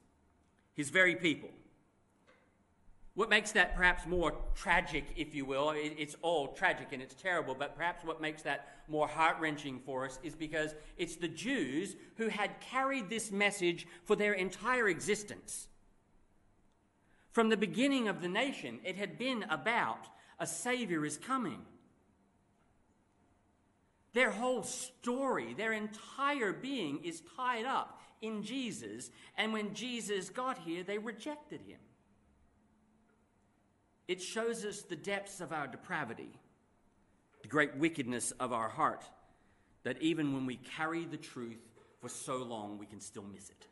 his 0.75 0.91
very 0.91 1.17
people. 1.17 1.49
What 3.15 3.31
makes 3.31 3.51
that 3.51 3.75
perhaps 3.75 4.07
more 4.07 4.33
tragic, 4.55 5.07
if 5.17 5.35
you 5.35 5.45
will, 5.45 5.73
it's 5.75 6.15
all 6.23 6.53
tragic 6.53 6.93
and 6.93 7.03
it's 7.03 7.17
terrible, 7.17 7.57
but 7.59 7.77
perhaps 7.77 8.05
what 8.05 8.21
makes 8.21 8.43
that 8.43 8.69
more 8.87 9.09
heart 9.09 9.39
wrenching 9.41 9.81
for 9.85 10.05
us 10.05 10.21
is 10.23 10.37
because 10.37 10.77
it's 10.99 11.17
the 11.17 11.27
Jews 11.27 11.97
who 12.17 12.29
had 12.29 12.61
carried 12.61 13.11
this 13.11 13.33
message 13.33 13.89
for 14.05 14.15
their 14.15 14.35
entire 14.35 14.89
existence. 14.89 15.67
From 17.33 17.49
the 17.49 17.57
beginning 17.57 18.09
of 18.09 18.21
the 18.21 18.29
nation, 18.29 18.81
it 18.85 18.97
had 18.97 19.19
been 19.19 19.45
about 19.45 20.09
a 20.39 20.47
Savior 20.47 21.05
is 21.05 21.17
coming. 21.17 21.63
Their 24.13 24.31
whole 24.31 24.65
story, 24.65 25.55
their 25.55 25.73
entire 25.73 26.53
being 26.53 27.05
is 27.05 27.23
tied 27.37 27.67
up 27.67 28.01
in 28.21 28.43
Jesus, 28.43 29.11
and 29.37 29.53
when 29.53 29.75
Jesus 29.75 30.29
got 30.29 30.59
here, 30.59 30.83
they 30.83 30.99
rejected 30.99 31.61
him. 31.61 31.79
It 34.09 34.21
shows 34.21 34.65
us 34.65 34.83
the 34.83 34.97
depths 34.97 35.41
of 35.41 35.53
our 35.53 35.69
depravity, 35.69 36.33
the 37.43 37.49
great 37.49 37.77
wickedness 37.77 38.33
of 38.33 38.53
our 38.53 38.69
heart, 38.69 39.05
that 39.85 40.03
even 40.03 40.35
when 40.35 40.47
we 40.47 40.57
carry 40.57 41.05
the 41.05 41.17
truth 41.17 41.61
for 42.01 42.09
so 42.09 42.39
long, 42.39 42.77
we 42.77 42.87
can 42.87 43.01
still 43.01 43.25
miss 43.33 43.51
it. 43.51 43.67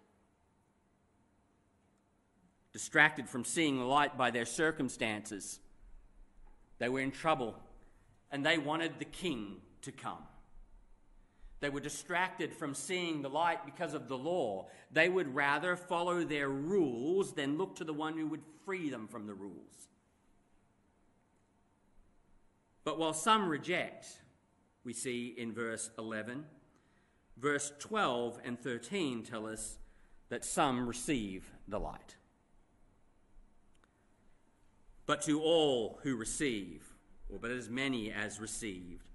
Distracted 2.72 3.28
from 3.28 3.44
seeing 3.44 3.78
the 3.78 3.84
light 3.84 4.16
by 4.16 4.30
their 4.30 4.44
circumstances, 4.44 5.60
they 6.78 6.88
were 6.88 7.00
in 7.00 7.10
trouble 7.10 7.56
and 8.30 8.44
they 8.44 8.58
wanted 8.58 8.98
the 8.98 9.04
king 9.04 9.56
to 9.82 9.92
come. 9.92 10.22
They 11.60 11.70
were 11.70 11.80
distracted 11.80 12.54
from 12.54 12.74
seeing 12.74 13.22
the 13.22 13.28
light 13.28 13.64
because 13.64 13.94
of 13.94 14.06
the 14.06 14.18
law. 14.18 14.68
They 14.92 15.08
would 15.08 15.34
rather 15.34 15.74
follow 15.76 16.22
their 16.22 16.48
rules 16.48 17.32
than 17.32 17.58
look 17.58 17.76
to 17.76 17.84
the 17.84 17.92
one 17.92 18.16
who 18.16 18.28
would 18.28 18.42
free 18.64 18.90
them 18.90 19.08
from 19.08 19.26
the 19.26 19.34
rules. 19.34 19.88
But 22.84 22.98
while 22.98 23.12
some 23.12 23.48
reject, 23.48 24.06
we 24.84 24.92
see 24.92 25.34
in 25.36 25.52
verse 25.52 25.90
11, 25.98 26.44
verse 27.36 27.72
12 27.80 28.40
and 28.44 28.58
13 28.58 29.24
tell 29.24 29.46
us 29.46 29.78
that 30.28 30.44
some 30.44 30.86
receive 30.86 31.50
the 31.66 31.80
light. 31.80 32.17
But 35.08 35.22
to 35.22 35.40
all 35.40 35.98
who 36.02 36.16
receive, 36.16 36.82
or 37.30 37.38
but 37.38 37.50
as 37.50 37.70
many 37.70 38.12
as 38.12 38.38
received. 38.38 39.08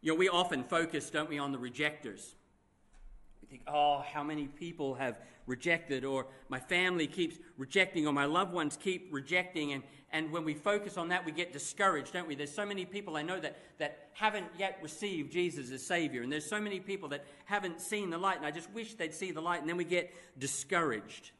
You 0.00 0.12
know, 0.12 0.18
we 0.18 0.30
often 0.30 0.64
focus, 0.64 1.10
don't 1.10 1.28
we, 1.28 1.38
on 1.38 1.52
the 1.52 1.58
rejectors. 1.58 2.34
We 3.42 3.48
think, 3.48 3.62
oh, 3.68 4.02
how 4.10 4.22
many 4.22 4.46
people 4.46 4.94
have 4.94 5.18
rejected, 5.46 6.06
or 6.06 6.28
my 6.48 6.58
family 6.58 7.06
keeps 7.06 7.36
rejecting, 7.58 8.06
or 8.06 8.14
my 8.14 8.24
loved 8.24 8.54
ones 8.54 8.78
keep 8.82 9.10
rejecting. 9.12 9.72
And, 9.72 9.82
and 10.12 10.32
when 10.32 10.46
we 10.46 10.54
focus 10.54 10.96
on 10.96 11.10
that, 11.10 11.26
we 11.26 11.32
get 11.32 11.52
discouraged, 11.52 12.14
don't 12.14 12.26
we? 12.26 12.34
There's 12.34 12.54
so 12.54 12.64
many 12.64 12.86
people 12.86 13.18
I 13.18 13.22
know 13.22 13.38
that, 13.38 13.58
that 13.80 14.08
haven't 14.14 14.46
yet 14.58 14.78
received 14.80 15.30
Jesus 15.30 15.70
as 15.70 15.82
Savior. 15.82 16.22
And 16.22 16.32
there's 16.32 16.48
so 16.48 16.58
many 16.58 16.80
people 16.80 17.10
that 17.10 17.26
haven't 17.44 17.82
seen 17.82 18.08
the 18.08 18.16
light, 18.16 18.38
and 18.38 18.46
I 18.46 18.50
just 18.50 18.70
wish 18.72 18.94
they'd 18.94 19.12
see 19.12 19.30
the 19.30 19.42
light. 19.42 19.60
And 19.60 19.68
then 19.68 19.76
we 19.76 19.84
get 19.84 20.10
discouraged 20.38 21.32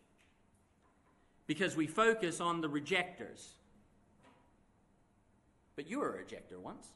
because 1.51 1.75
we 1.75 1.89
focus 1.89 2.41
on 2.41 2.61
the 2.61 2.69
rejectors. 2.69 3.55
But 5.75 5.91
you 5.91 5.99
were 5.99 6.11
a 6.11 6.23
rejecter 6.23 6.61
once. 6.63 6.87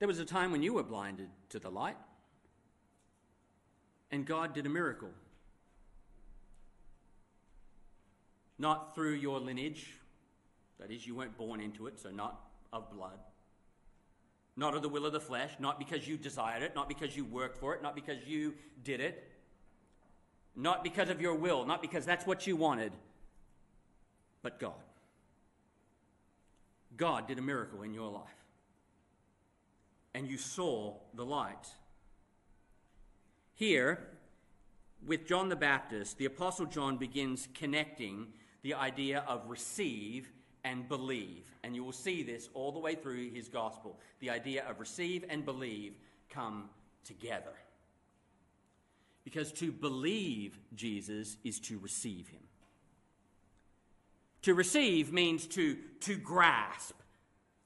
There 0.00 0.08
was 0.08 0.18
a 0.18 0.24
time 0.24 0.50
when 0.50 0.60
you 0.60 0.74
were 0.74 0.82
blinded 0.82 1.28
to 1.50 1.60
the 1.60 1.70
light, 1.70 1.96
and 4.10 4.26
God 4.26 4.54
did 4.54 4.66
a 4.66 4.68
miracle. 4.68 5.10
Not 8.58 8.96
through 8.96 9.14
your 9.14 9.38
lineage, 9.38 9.94
that 10.80 10.90
is, 10.90 11.06
you 11.06 11.14
weren't 11.14 11.38
born 11.38 11.60
into 11.60 11.86
it, 11.86 12.00
so 12.00 12.10
not 12.10 12.40
of 12.72 12.90
blood. 12.90 13.20
Not 14.56 14.74
of 14.74 14.82
the 14.82 14.88
will 14.88 15.06
of 15.06 15.12
the 15.12 15.20
flesh, 15.20 15.52
not 15.60 15.78
because 15.78 16.08
you 16.08 16.16
desired 16.16 16.64
it, 16.64 16.74
not 16.74 16.88
because 16.88 17.16
you 17.16 17.24
worked 17.24 17.58
for 17.58 17.72
it, 17.76 17.84
not 17.84 17.94
because 17.94 18.18
you 18.26 18.54
did 18.82 18.98
it, 18.98 19.29
not 20.56 20.84
because 20.84 21.08
of 21.08 21.20
your 21.20 21.34
will, 21.34 21.64
not 21.64 21.80
because 21.82 22.04
that's 22.04 22.26
what 22.26 22.46
you 22.46 22.56
wanted, 22.56 22.92
but 24.42 24.58
God. 24.58 24.72
God 26.96 27.26
did 27.28 27.38
a 27.38 27.42
miracle 27.42 27.82
in 27.82 27.94
your 27.94 28.10
life 28.10 28.40
and 30.14 30.28
you 30.28 30.36
saw 30.36 30.94
the 31.14 31.24
light. 31.24 31.68
Here, 33.54 34.08
with 35.06 35.26
John 35.26 35.48
the 35.48 35.56
Baptist, 35.56 36.18
the 36.18 36.24
Apostle 36.24 36.66
John 36.66 36.96
begins 36.96 37.48
connecting 37.54 38.26
the 38.62 38.74
idea 38.74 39.24
of 39.26 39.48
receive 39.48 40.30
and 40.64 40.88
believe. 40.88 41.44
And 41.62 41.74
you 41.74 41.84
will 41.84 41.92
see 41.92 42.22
this 42.22 42.48
all 42.54 42.72
the 42.72 42.78
way 42.78 42.94
through 42.94 43.30
his 43.30 43.48
gospel. 43.48 43.98
The 44.20 44.30
idea 44.30 44.64
of 44.68 44.80
receive 44.80 45.24
and 45.28 45.44
believe 45.44 45.94
come 46.28 46.68
together. 47.04 47.52
Because 49.24 49.52
to 49.52 49.70
believe 49.70 50.58
Jesus 50.74 51.36
is 51.44 51.60
to 51.60 51.78
receive 51.78 52.28
him. 52.28 52.40
To 54.42 54.54
receive 54.54 55.12
means 55.12 55.46
to, 55.48 55.76
to 56.00 56.16
grasp, 56.16 56.96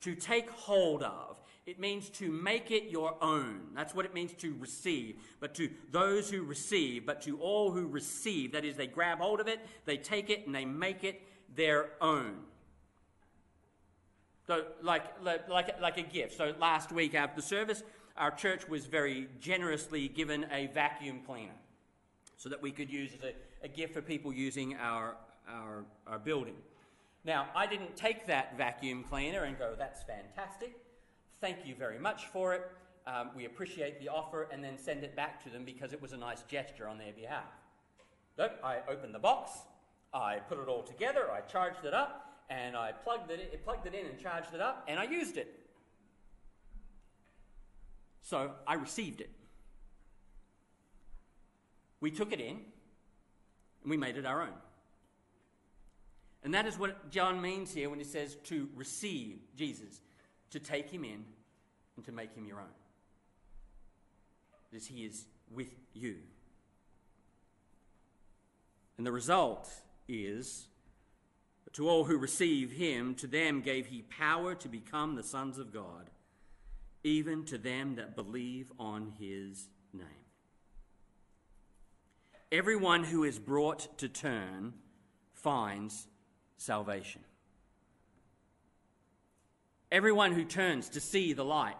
to 0.00 0.14
take 0.14 0.50
hold 0.50 1.02
of. 1.02 1.40
It 1.66 1.80
means 1.80 2.10
to 2.10 2.30
make 2.30 2.70
it 2.70 2.90
your 2.90 3.16
own. 3.22 3.68
That's 3.74 3.94
what 3.94 4.04
it 4.04 4.12
means 4.12 4.34
to 4.34 4.54
receive. 4.58 5.16
But 5.40 5.54
to 5.54 5.70
those 5.92 6.28
who 6.28 6.42
receive, 6.42 7.06
but 7.06 7.22
to 7.22 7.38
all 7.38 7.70
who 7.70 7.86
receive, 7.86 8.52
that 8.52 8.64
is, 8.64 8.76
they 8.76 8.86
grab 8.86 9.18
hold 9.18 9.40
of 9.40 9.48
it, 9.48 9.60
they 9.86 9.96
take 9.96 10.28
it, 10.28 10.46
and 10.46 10.54
they 10.54 10.66
make 10.66 11.04
it 11.04 11.22
their 11.54 11.90
own. 12.02 12.36
So, 14.46 14.64
like, 14.82 15.04
like, 15.22 15.80
like 15.80 15.96
a 15.96 16.02
gift. 16.02 16.36
So, 16.36 16.52
last 16.60 16.92
week 16.92 17.14
after 17.14 17.36
the 17.36 17.46
service, 17.46 17.82
our 18.16 18.30
church 18.30 18.68
was 18.68 18.86
very 18.86 19.28
generously 19.40 20.08
given 20.08 20.46
a 20.52 20.68
vacuum 20.68 21.20
cleaner 21.26 21.52
so 22.36 22.48
that 22.48 22.60
we 22.60 22.70
could 22.70 22.90
use 22.90 23.12
it 23.12 23.22
as 23.24 23.30
a, 23.62 23.66
a 23.66 23.68
gift 23.68 23.94
for 23.94 24.02
people 24.02 24.32
using 24.32 24.76
our, 24.76 25.16
our, 25.48 25.84
our 26.06 26.18
building. 26.18 26.56
Now, 27.24 27.46
I 27.54 27.66
didn't 27.66 27.96
take 27.96 28.26
that 28.26 28.56
vacuum 28.58 29.04
cleaner 29.04 29.44
and 29.44 29.58
go, 29.58 29.74
that's 29.78 30.02
fantastic 30.02 30.76
thank 31.44 31.66
you 31.66 31.74
very 31.74 31.98
much 31.98 32.24
for 32.28 32.54
it. 32.54 32.70
Um, 33.06 33.28
we 33.36 33.44
appreciate 33.44 34.00
the 34.00 34.08
offer, 34.08 34.48
and 34.50 34.64
then 34.64 34.78
send 34.78 35.04
it 35.04 35.14
back 35.14 35.44
to 35.44 35.50
them 35.50 35.62
because 35.62 35.92
it 35.92 36.00
was 36.00 36.14
a 36.14 36.16
nice 36.16 36.40
gesture 36.44 36.88
on 36.88 36.96
their 36.96 37.12
behalf. 37.12 37.52
Nope, 38.38 38.52
I 38.64 38.78
opened 38.88 39.14
the 39.14 39.18
box, 39.18 39.50
I 40.14 40.38
put 40.48 40.58
it 40.58 40.68
all 40.68 40.82
together, 40.82 41.30
I 41.30 41.42
charged 41.42 41.84
it 41.84 41.92
up, 41.92 42.40
and 42.48 42.74
I 42.74 42.92
plugged 42.92 43.30
it, 43.30 43.50
in, 43.52 43.58
plugged 43.58 43.86
it 43.86 43.92
in 43.92 44.06
and 44.06 44.18
charged 44.18 44.54
it 44.54 44.62
up, 44.62 44.84
and 44.88 44.98
I 44.98 45.04
used 45.04 45.36
it. 45.36 45.63
So 48.24 48.50
I 48.66 48.74
received 48.74 49.20
it. 49.20 49.30
We 52.00 52.10
took 52.10 52.32
it 52.32 52.40
in, 52.40 52.56
and 53.82 53.90
we 53.90 53.96
made 53.96 54.16
it 54.16 54.26
our 54.26 54.42
own. 54.42 54.54
And 56.42 56.52
that 56.54 56.66
is 56.66 56.78
what 56.78 57.10
John 57.10 57.40
means 57.40 57.72
here 57.72 57.88
when 57.88 57.98
he 57.98 58.04
says 58.04 58.36
to 58.44 58.68
receive 58.74 59.38
Jesus 59.56 60.00
to 60.50 60.58
take 60.58 60.90
him 60.90 61.04
in 61.04 61.24
and 61.96 62.04
to 62.06 62.12
make 62.12 62.34
him 62.34 62.46
your 62.46 62.58
own. 62.58 62.74
As 64.74 64.86
he 64.86 65.04
is 65.04 65.26
with 65.54 65.74
you. 65.92 66.16
And 68.96 69.06
the 69.06 69.12
result 69.12 69.70
is 70.08 70.66
to 71.74 71.88
all 71.88 72.04
who 72.04 72.16
receive 72.16 72.72
him, 72.72 73.14
to 73.16 73.26
them 73.26 73.60
gave 73.60 73.86
he 73.86 74.02
power 74.02 74.54
to 74.54 74.68
become 74.68 75.14
the 75.14 75.22
sons 75.22 75.58
of 75.58 75.72
God, 75.72 76.08
even 77.04 77.44
to 77.44 77.58
them 77.58 77.96
that 77.96 78.16
believe 78.16 78.72
on 78.78 79.12
his 79.20 79.68
name. 79.92 80.06
Everyone 82.50 83.04
who 83.04 83.24
is 83.24 83.38
brought 83.38 83.98
to 83.98 84.08
turn 84.08 84.72
finds 85.34 86.08
salvation. 86.56 87.22
Everyone 89.92 90.32
who 90.32 90.44
turns 90.44 90.88
to 90.90 91.00
see 91.00 91.34
the 91.34 91.44
light 91.44 91.76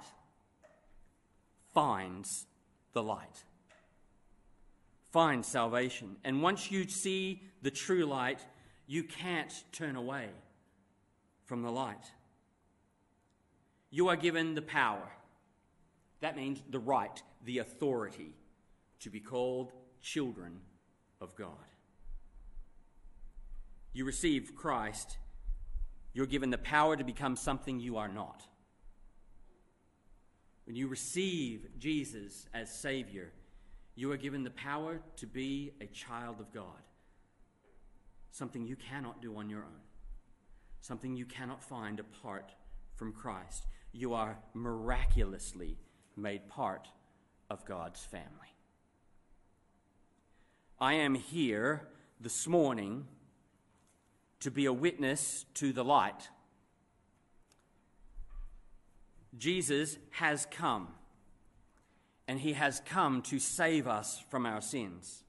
finds 1.73 2.47
the 2.93 3.03
light, 3.03 3.45
finds 5.11 5.49
salvation. 5.49 6.17
And 6.23 6.43
once 6.43 6.71
you 6.71 6.87
see 6.87 7.43
the 7.63 7.71
true 7.71 8.05
light, 8.05 8.45
you 8.87 9.03
can't 9.03 9.65
turn 9.73 9.97
away 9.97 10.29
from 11.45 11.63
the 11.63 11.73
light. 11.73 12.13
You 13.95 14.09
are 14.09 14.17
given 14.17 14.57
the 14.57 14.63
power. 14.63 15.09
That 16.19 16.37
means 16.37 16.61
the 16.69 16.81
right, 16.81 17.23
the 17.45 17.59
authority 17.59 18.35
to 18.99 19.09
be 19.09 19.21
called 19.21 19.71
children 20.03 20.59
of 21.21 21.37
God. 21.37 21.69
You 23.93 24.05
receive 24.05 24.57
Christ 24.57 25.19
you're 26.13 26.27
given 26.27 26.51
the 26.51 26.59
power 26.59 26.97
to 26.97 27.05
become 27.05 27.37
something 27.37 27.79
you 27.79 27.97
are 27.97 28.09
not. 28.09 28.45
When 30.65 30.75
you 30.75 30.89
receive 30.89 31.67
Jesus 31.79 32.47
as 32.55 32.73
Savior, 32.73 33.33
you 33.97 34.11
are 34.13 34.17
given 34.17 34.45
the 34.45 34.51
power 34.51 35.01
to 35.17 35.27
be 35.27 35.73
a 35.81 35.87
child 35.87 36.41
of 36.41 36.53
God. 36.53 36.83
Something 38.31 38.65
you 38.65 38.77
cannot 38.77 39.23
do 39.23 39.37
on 39.37 39.51
your 39.51 39.61
own, 39.61 39.83
something 40.81 41.15
you 41.15 41.27
cannot 41.27 41.63
find 41.63 42.01
apart 42.01 42.53
from 42.97 43.13
Christ. 43.13 43.67
You 43.97 44.15
are 44.15 44.37
miraculously 44.55 45.79
made 46.17 46.49
part 46.49 46.89
of 47.49 47.65
God's 47.65 48.01
family. 48.01 48.27
I 50.81 50.95
am 50.95 51.15
here 51.15 51.87
this 52.21 52.49
morning 52.49 53.07
to 54.41 54.51
be 54.51 54.67
a 54.67 54.73
witness 54.73 55.47
to 55.55 55.73
the 55.73 55.85
light. 55.85 56.29
Jesus 59.39 59.97
has 60.11 60.49
come, 60.51 60.89
and 62.27 62.41
he 62.41 62.55
has 62.55 62.83
come 62.85 63.23
to 63.23 63.39
save 63.39 63.87
us 63.87 64.21
from 64.29 64.45
our 64.45 64.61
sins. 64.61 65.23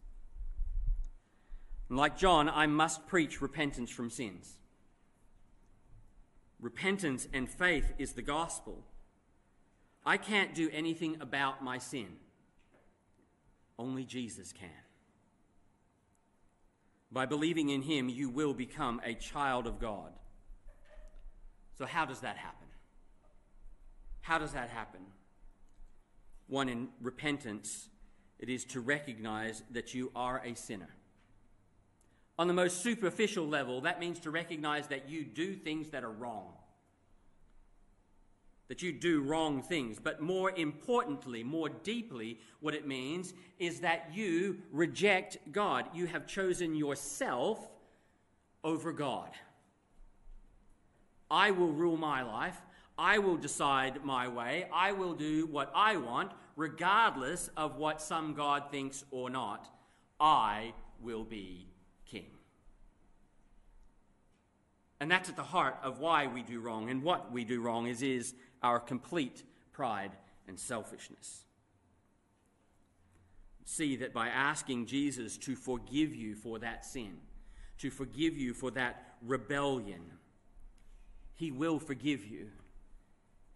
Like 1.87 2.17
John, 2.17 2.49
I 2.49 2.65
must 2.65 3.05
preach 3.05 3.43
repentance 3.43 3.91
from 3.91 4.09
sins. 4.09 4.57
Repentance 6.59 7.27
and 7.33 7.49
faith 7.49 7.93
is 7.97 8.13
the 8.13 8.21
gospel. 8.21 8.83
I 10.05 10.17
can't 10.17 10.53
do 10.53 10.69
anything 10.71 11.17
about 11.19 11.63
my 11.63 11.77
sin. 11.77 12.17
Only 13.77 14.05
Jesus 14.05 14.53
can. 14.53 14.69
By 17.11 17.25
believing 17.25 17.69
in 17.69 17.81
him, 17.81 18.09
you 18.09 18.29
will 18.29 18.53
become 18.53 19.01
a 19.03 19.13
child 19.13 19.67
of 19.67 19.79
God. 19.79 20.11
So, 21.77 21.85
how 21.85 22.05
does 22.05 22.21
that 22.21 22.37
happen? 22.37 22.67
How 24.21 24.37
does 24.37 24.53
that 24.53 24.69
happen? 24.69 25.01
One, 26.47 26.69
in 26.69 26.89
repentance, 27.01 27.89
it 28.39 28.49
is 28.49 28.65
to 28.65 28.79
recognize 28.79 29.63
that 29.71 29.93
you 29.93 30.11
are 30.15 30.41
a 30.45 30.55
sinner. 30.55 30.89
On 32.37 32.47
the 32.47 32.53
most 32.53 32.81
superficial 32.81 33.47
level, 33.47 33.81
that 33.81 33.99
means 33.99 34.19
to 34.19 34.31
recognize 34.31 34.87
that 34.87 35.09
you 35.09 35.23
do 35.23 35.55
things 35.55 35.89
that 35.89 36.03
are 36.03 36.11
wrong 36.11 36.53
that 38.67 38.81
you 38.81 38.91
do 38.91 39.21
wrong 39.21 39.61
things. 39.61 39.99
But 39.99 40.21
more 40.21 40.51
importantly, 40.51 41.43
more 41.43 41.69
deeply, 41.69 42.39
what 42.59 42.73
it 42.73 42.87
means 42.87 43.33
is 43.59 43.81
that 43.81 44.09
you 44.13 44.59
reject 44.71 45.37
God. 45.51 45.85
You 45.93 46.07
have 46.07 46.27
chosen 46.27 46.75
yourself 46.75 47.59
over 48.63 48.91
God. 48.91 49.29
I 51.29 51.51
will 51.51 51.71
rule 51.71 51.97
my 51.97 52.23
life. 52.23 52.57
I 52.97 53.19
will 53.19 53.37
decide 53.37 54.03
my 54.03 54.27
way. 54.27 54.67
I 54.73 54.93
will 54.93 55.13
do 55.13 55.47
what 55.47 55.71
I 55.75 55.97
want, 55.97 56.31
regardless 56.55 57.49
of 57.57 57.77
what 57.77 58.01
some 58.01 58.33
God 58.33 58.71
thinks 58.71 59.03
or 59.11 59.29
not. 59.29 59.69
I 60.19 60.73
will 61.01 61.25
be 61.25 61.67
king. 62.05 62.27
And 64.99 65.11
that's 65.11 65.29
at 65.29 65.35
the 65.35 65.43
heart 65.43 65.77
of 65.83 65.99
why 65.99 66.27
we 66.27 66.41
do 66.41 66.59
wrong. 66.59 66.89
And 66.89 67.03
what 67.03 67.31
we 67.31 67.43
do 67.43 67.61
wrong 67.61 67.87
is, 67.87 68.01
is 68.01 68.33
our 68.63 68.79
complete 68.79 69.43
pride 69.73 70.11
and 70.47 70.59
selfishness. 70.59 71.43
See 73.65 73.95
that 73.97 74.13
by 74.13 74.29
asking 74.29 74.85
Jesus 74.85 75.37
to 75.39 75.55
forgive 75.55 76.15
you 76.15 76.35
for 76.35 76.59
that 76.59 76.85
sin, 76.85 77.17
to 77.79 77.89
forgive 77.89 78.37
you 78.37 78.53
for 78.53 78.71
that 78.71 79.15
rebellion, 79.21 80.01
he 81.33 81.51
will 81.51 81.79
forgive 81.79 82.25
you 82.25 82.47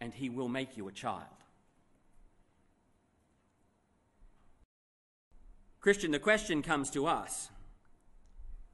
and 0.02 0.14
he 0.14 0.30
will 0.30 0.50
make 0.50 0.76
you 0.76 0.88
a 0.88 0.92
child. 0.92 1.24
Christian, 5.80 6.12
the 6.12 6.20
question 6.20 6.62
comes 6.62 6.90
to 6.92 7.06
us. 7.06 7.50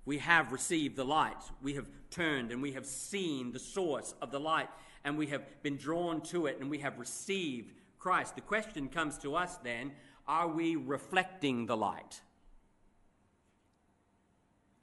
We 0.05 0.19
have 0.19 0.51
received 0.51 0.95
the 0.95 1.05
light. 1.05 1.41
We 1.61 1.73
have 1.73 1.87
turned 2.11 2.51
and 2.51 2.61
we 2.61 2.73
have 2.73 2.85
seen 2.85 3.51
the 3.51 3.59
source 3.59 4.13
of 4.21 4.31
the 4.31 4.39
light 4.39 4.69
and 5.03 5.17
we 5.17 5.27
have 5.27 5.41
been 5.63 5.77
drawn 5.77 6.21
to 6.21 6.45
it 6.45 6.59
and 6.59 6.69
we 6.69 6.79
have 6.79 6.99
received 6.99 7.73
Christ. 7.97 8.35
The 8.35 8.41
question 8.41 8.87
comes 8.87 9.17
to 9.19 9.35
us 9.35 9.57
then 9.57 9.91
are 10.27 10.47
we 10.47 10.75
reflecting 10.75 11.65
the 11.65 11.77
light? 11.77 12.21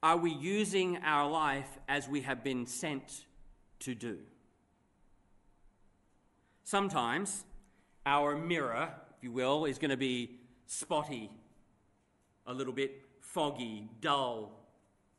Are 0.02 0.16
we 0.16 0.32
using 0.32 0.98
our 0.98 1.30
life 1.30 1.78
as 1.88 2.08
we 2.08 2.22
have 2.22 2.42
been 2.42 2.66
sent 2.66 3.24
to 3.80 3.94
do? 3.94 4.18
Sometimes 6.64 7.44
our 8.06 8.36
mirror, 8.36 8.90
if 9.16 9.22
you 9.22 9.30
will, 9.30 9.64
is 9.64 9.78
going 9.78 9.90
to 9.90 9.96
be 9.96 10.40
spotty, 10.66 11.30
a 12.46 12.52
little 12.52 12.72
bit 12.72 13.02
foggy, 13.20 13.88
dull, 14.00 14.61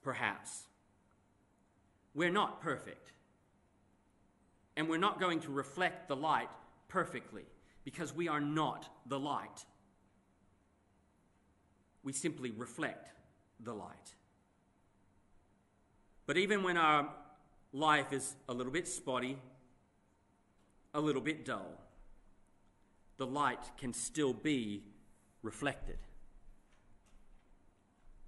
perhaps. 0.04 0.68
We're 2.14 2.32
not 2.32 2.62
perfect. 2.62 3.12
And 4.76 4.90
we're 4.90 4.98
not 4.98 5.20
going 5.20 5.40
to 5.42 5.52
reflect 5.52 6.08
the 6.08 6.16
light 6.16 6.50
perfectly 6.88 7.44
because 7.84 8.14
we 8.14 8.28
are 8.28 8.42
not 8.42 8.90
the 9.08 9.20
light. 9.20 9.66
We 12.04 12.14
simply 12.14 12.52
reflect 12.52 13.10
the 13.60 13.74
light. 13.74 14.16
But 16.26 16.38
even 16.38 16.64
when 16.64 16.78
our 16.78 17.10
life 17.72 18.14
is 18.14 18.36
a 18.48 18.54
little 18.54 18.72
bit 18.72 18.88
spotty, 18.88 19.38
a 20.94 21.02
little 21.02 21.22
bit 21.22 21.46
dull, 21.46 21.80
the 23.18 23.26
light 23.26 23.72
can 23.78 23.94
still 23.94 24.34
be 24.34 24.84
reflected. 25.42 25.98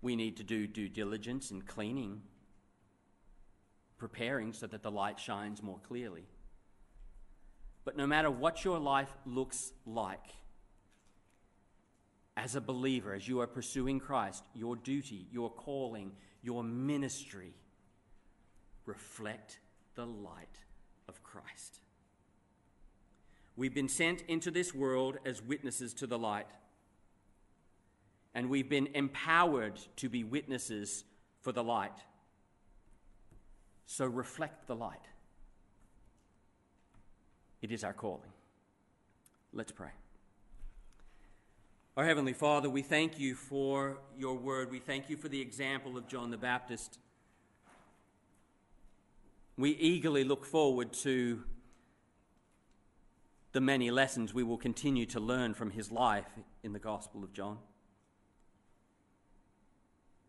We 0.06 0.16
need 0.16 0.38
to 0.38 0.44
do 0.44 0.68
due 0.68 0.88
diligence 0.88 1.50
in 1.50 1.64
cleaning, 1.64 2.22
preparing 3.98 4.54
so 4.54 4.68
that 4.68 4.84
the 4.84 4.92
light 4.92 5.20
shines 5.20 5.64
more 5.64 5.80
clearly. 5.80 6.28
But 7.86 7.98
no 7.98 8.06
matter 8.06 8.30
what 8.30 8.64
your 8.64 8.78
life 8.78 9.12
looks 9.26 9.74
like, 9.84 10.28
as 12.38 12.56
a 12.56 12.62
believer, 12.62 13.16
as 13.16 13.28
you 13.28 13.40
are 13.40 13.48
pursuing 13.48 14.00
Christ, 14.00 14.44
your 14.54 14.76
duty, 14.76 15.26
your 15.32 15.50
calling, 15.50 16.12
your 16.44 16.64
ministry 16.64 17.56
reflect 18.86 19.58
the 19.96 20.06
light 20.06 20.60
of 21.10 21.24
Christ. 21.24 21.80
We've 23.56 23.74
been 23.74 23.90
sent 23.90 24.22
into 24.28 24.52
this 24.52 24.72
world 24.72 25.18
as 25.26 25.42
witnesses 25.42 25.96
to 25.96 26.06
the 26.06 26.20
light. 26.20 26.46
And 28.36 28.50
we've 28.50 28.70
been 28.70 28.90
empowered 28.94 29.80
to 29.96 30.10
be 30.10 30.24
witnesses 30.24 31.06
for 31.42 31.52
the 31.52 31.64
light. 31.64 31.98
So 33.88 34.06
reflect 34.06 34.68
the 34.68 34.76
light. 34.76 35.08
It 37.62 37.72
is 37.72 37.84
our 37.84 37.94
calling. 37.94 38.30
Let's 39.54 39.72
pray. 39.72 39.90
Our 41.98 42.04
Heavenly 42.04 42.34
Father, 42.34 42.70
we 42.70 42.82
thank 42.82 43.18
you 43.18 43.36
for 43.36 44.00
your 44.18 44.36
word. 44.36 44.70
We 44.70 44.80
thank 44.80 45.10
you 45.10 45.16
for 45.16 45.30
the 45.30 45.40
example 45.40 45.98
of 45.98 46.08
John 46.08 46.30
the 46.30 46.38
Baptist. 46.38 47.00
We 49.58 49.72
eagerly 49.72 50.26
look 50.26 50.46
forward 50.46 50.92
to 50.92 51.42
the 53.54 53.62
many 53.62 53.92
lessons 53.92 54.34
we 54.34 54.44
will 54.44 54.58
continue 54.58 55.06
to 55.06 55.22
learn 55.22 55.54
from 55.54 55.72
his 55.72 55.90
life 55.90 56.28
in 56.64 56.74
the 56.74 56.80
Gospel 56.80 57.24
of 57.24 57.32
John. 57.32 57.60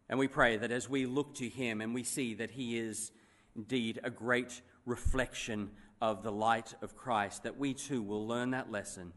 And 0.08 0.18
we 0.18 0.28
pray 0.28 0.56
that 0.56 0.70
as 0.70 0.88
we 0.88 1.06
look 1.06 1.34
to 1.36 1.48
him 1.48 1.80
and 1.80 1.94
we 1.94 2.04
see 2.04 2.34
that 2.34 2.52
he 2.52 2.78
is 2.78 3.10
indeed 3.54 4.00
a 4.04 4.10
great 4.10 4.60
reflection 4.84 5.70
of 6.00 6.22
the 6.22 6.32
light 6.32 6.74
of 6.82 6.96
Christ, 6.96 7.42
that 7.42 7.58
we 7.58 7.74
too 7.74 8.02
will 8.02 8.26
learn 8.26 8.50
that 8.50 8.70
lesson 8.70 9.12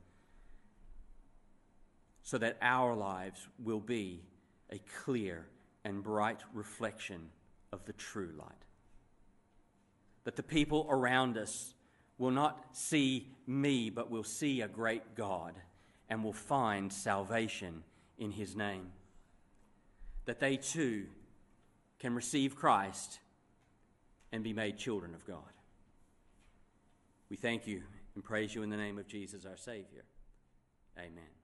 so 2.23 2.37
that 2.37 2.57
our 2.61 2.95
lives 2.95 3.47
will 3.57 3.79
be 3.79 4.21
a 4.71 4.79
clear 5.03 5.47
and 5.83 6.03
bright 6.03 6.41
reflection 6.53 7.29
of 7.71 7.85
the 7.85 7.93
true 7.93 8.33
light. 8.37 8.65
That 10.23 10.35
the 10.35 10.43
people 10.43 10.87
around 10.89 11.37
us 11.37 11.73
will 12.17 12.31
not 12.31 12.75
see 12.75 13.29
me, 13.47 13.89
but 13.89 14.11
will 14.11 14.23
see 14.23 14.61
a 14.61 14.67
great 14.67 15.15
God 15.15 15.55
and 16.09 16.23
will 16.23 16.33
find 16.33 16.91
salvation 16.91 17.83
in 18.17 18.31
his 18.31 18.55
name. 18.55 18.91
That 20.29 20.39
they 20.39 20.57
too 20.57 21.07
can 21.97 22.13
receive 22.13 22.55
Christ 22.55 23.17
and 24.31 24.43
be 24.43 24.53
made 24.53 24.77
children 24.77 25.15
of 25.15 25.25
God. 25.25 25.39
We 27.31 27.35
thank 27.35 27.65
you 27.65 27.81
and 28.13 28.23
praise 28.23 28.53
you 28.53 28.61
in 28.61 28.69
the 28.69 28.77
name 28.77 28.99
of 28.99 29.07
Jesus, 29.07 29.47
our 29.47 29.57
Savior. 29.57 30.03
Amen. 30.99 31.38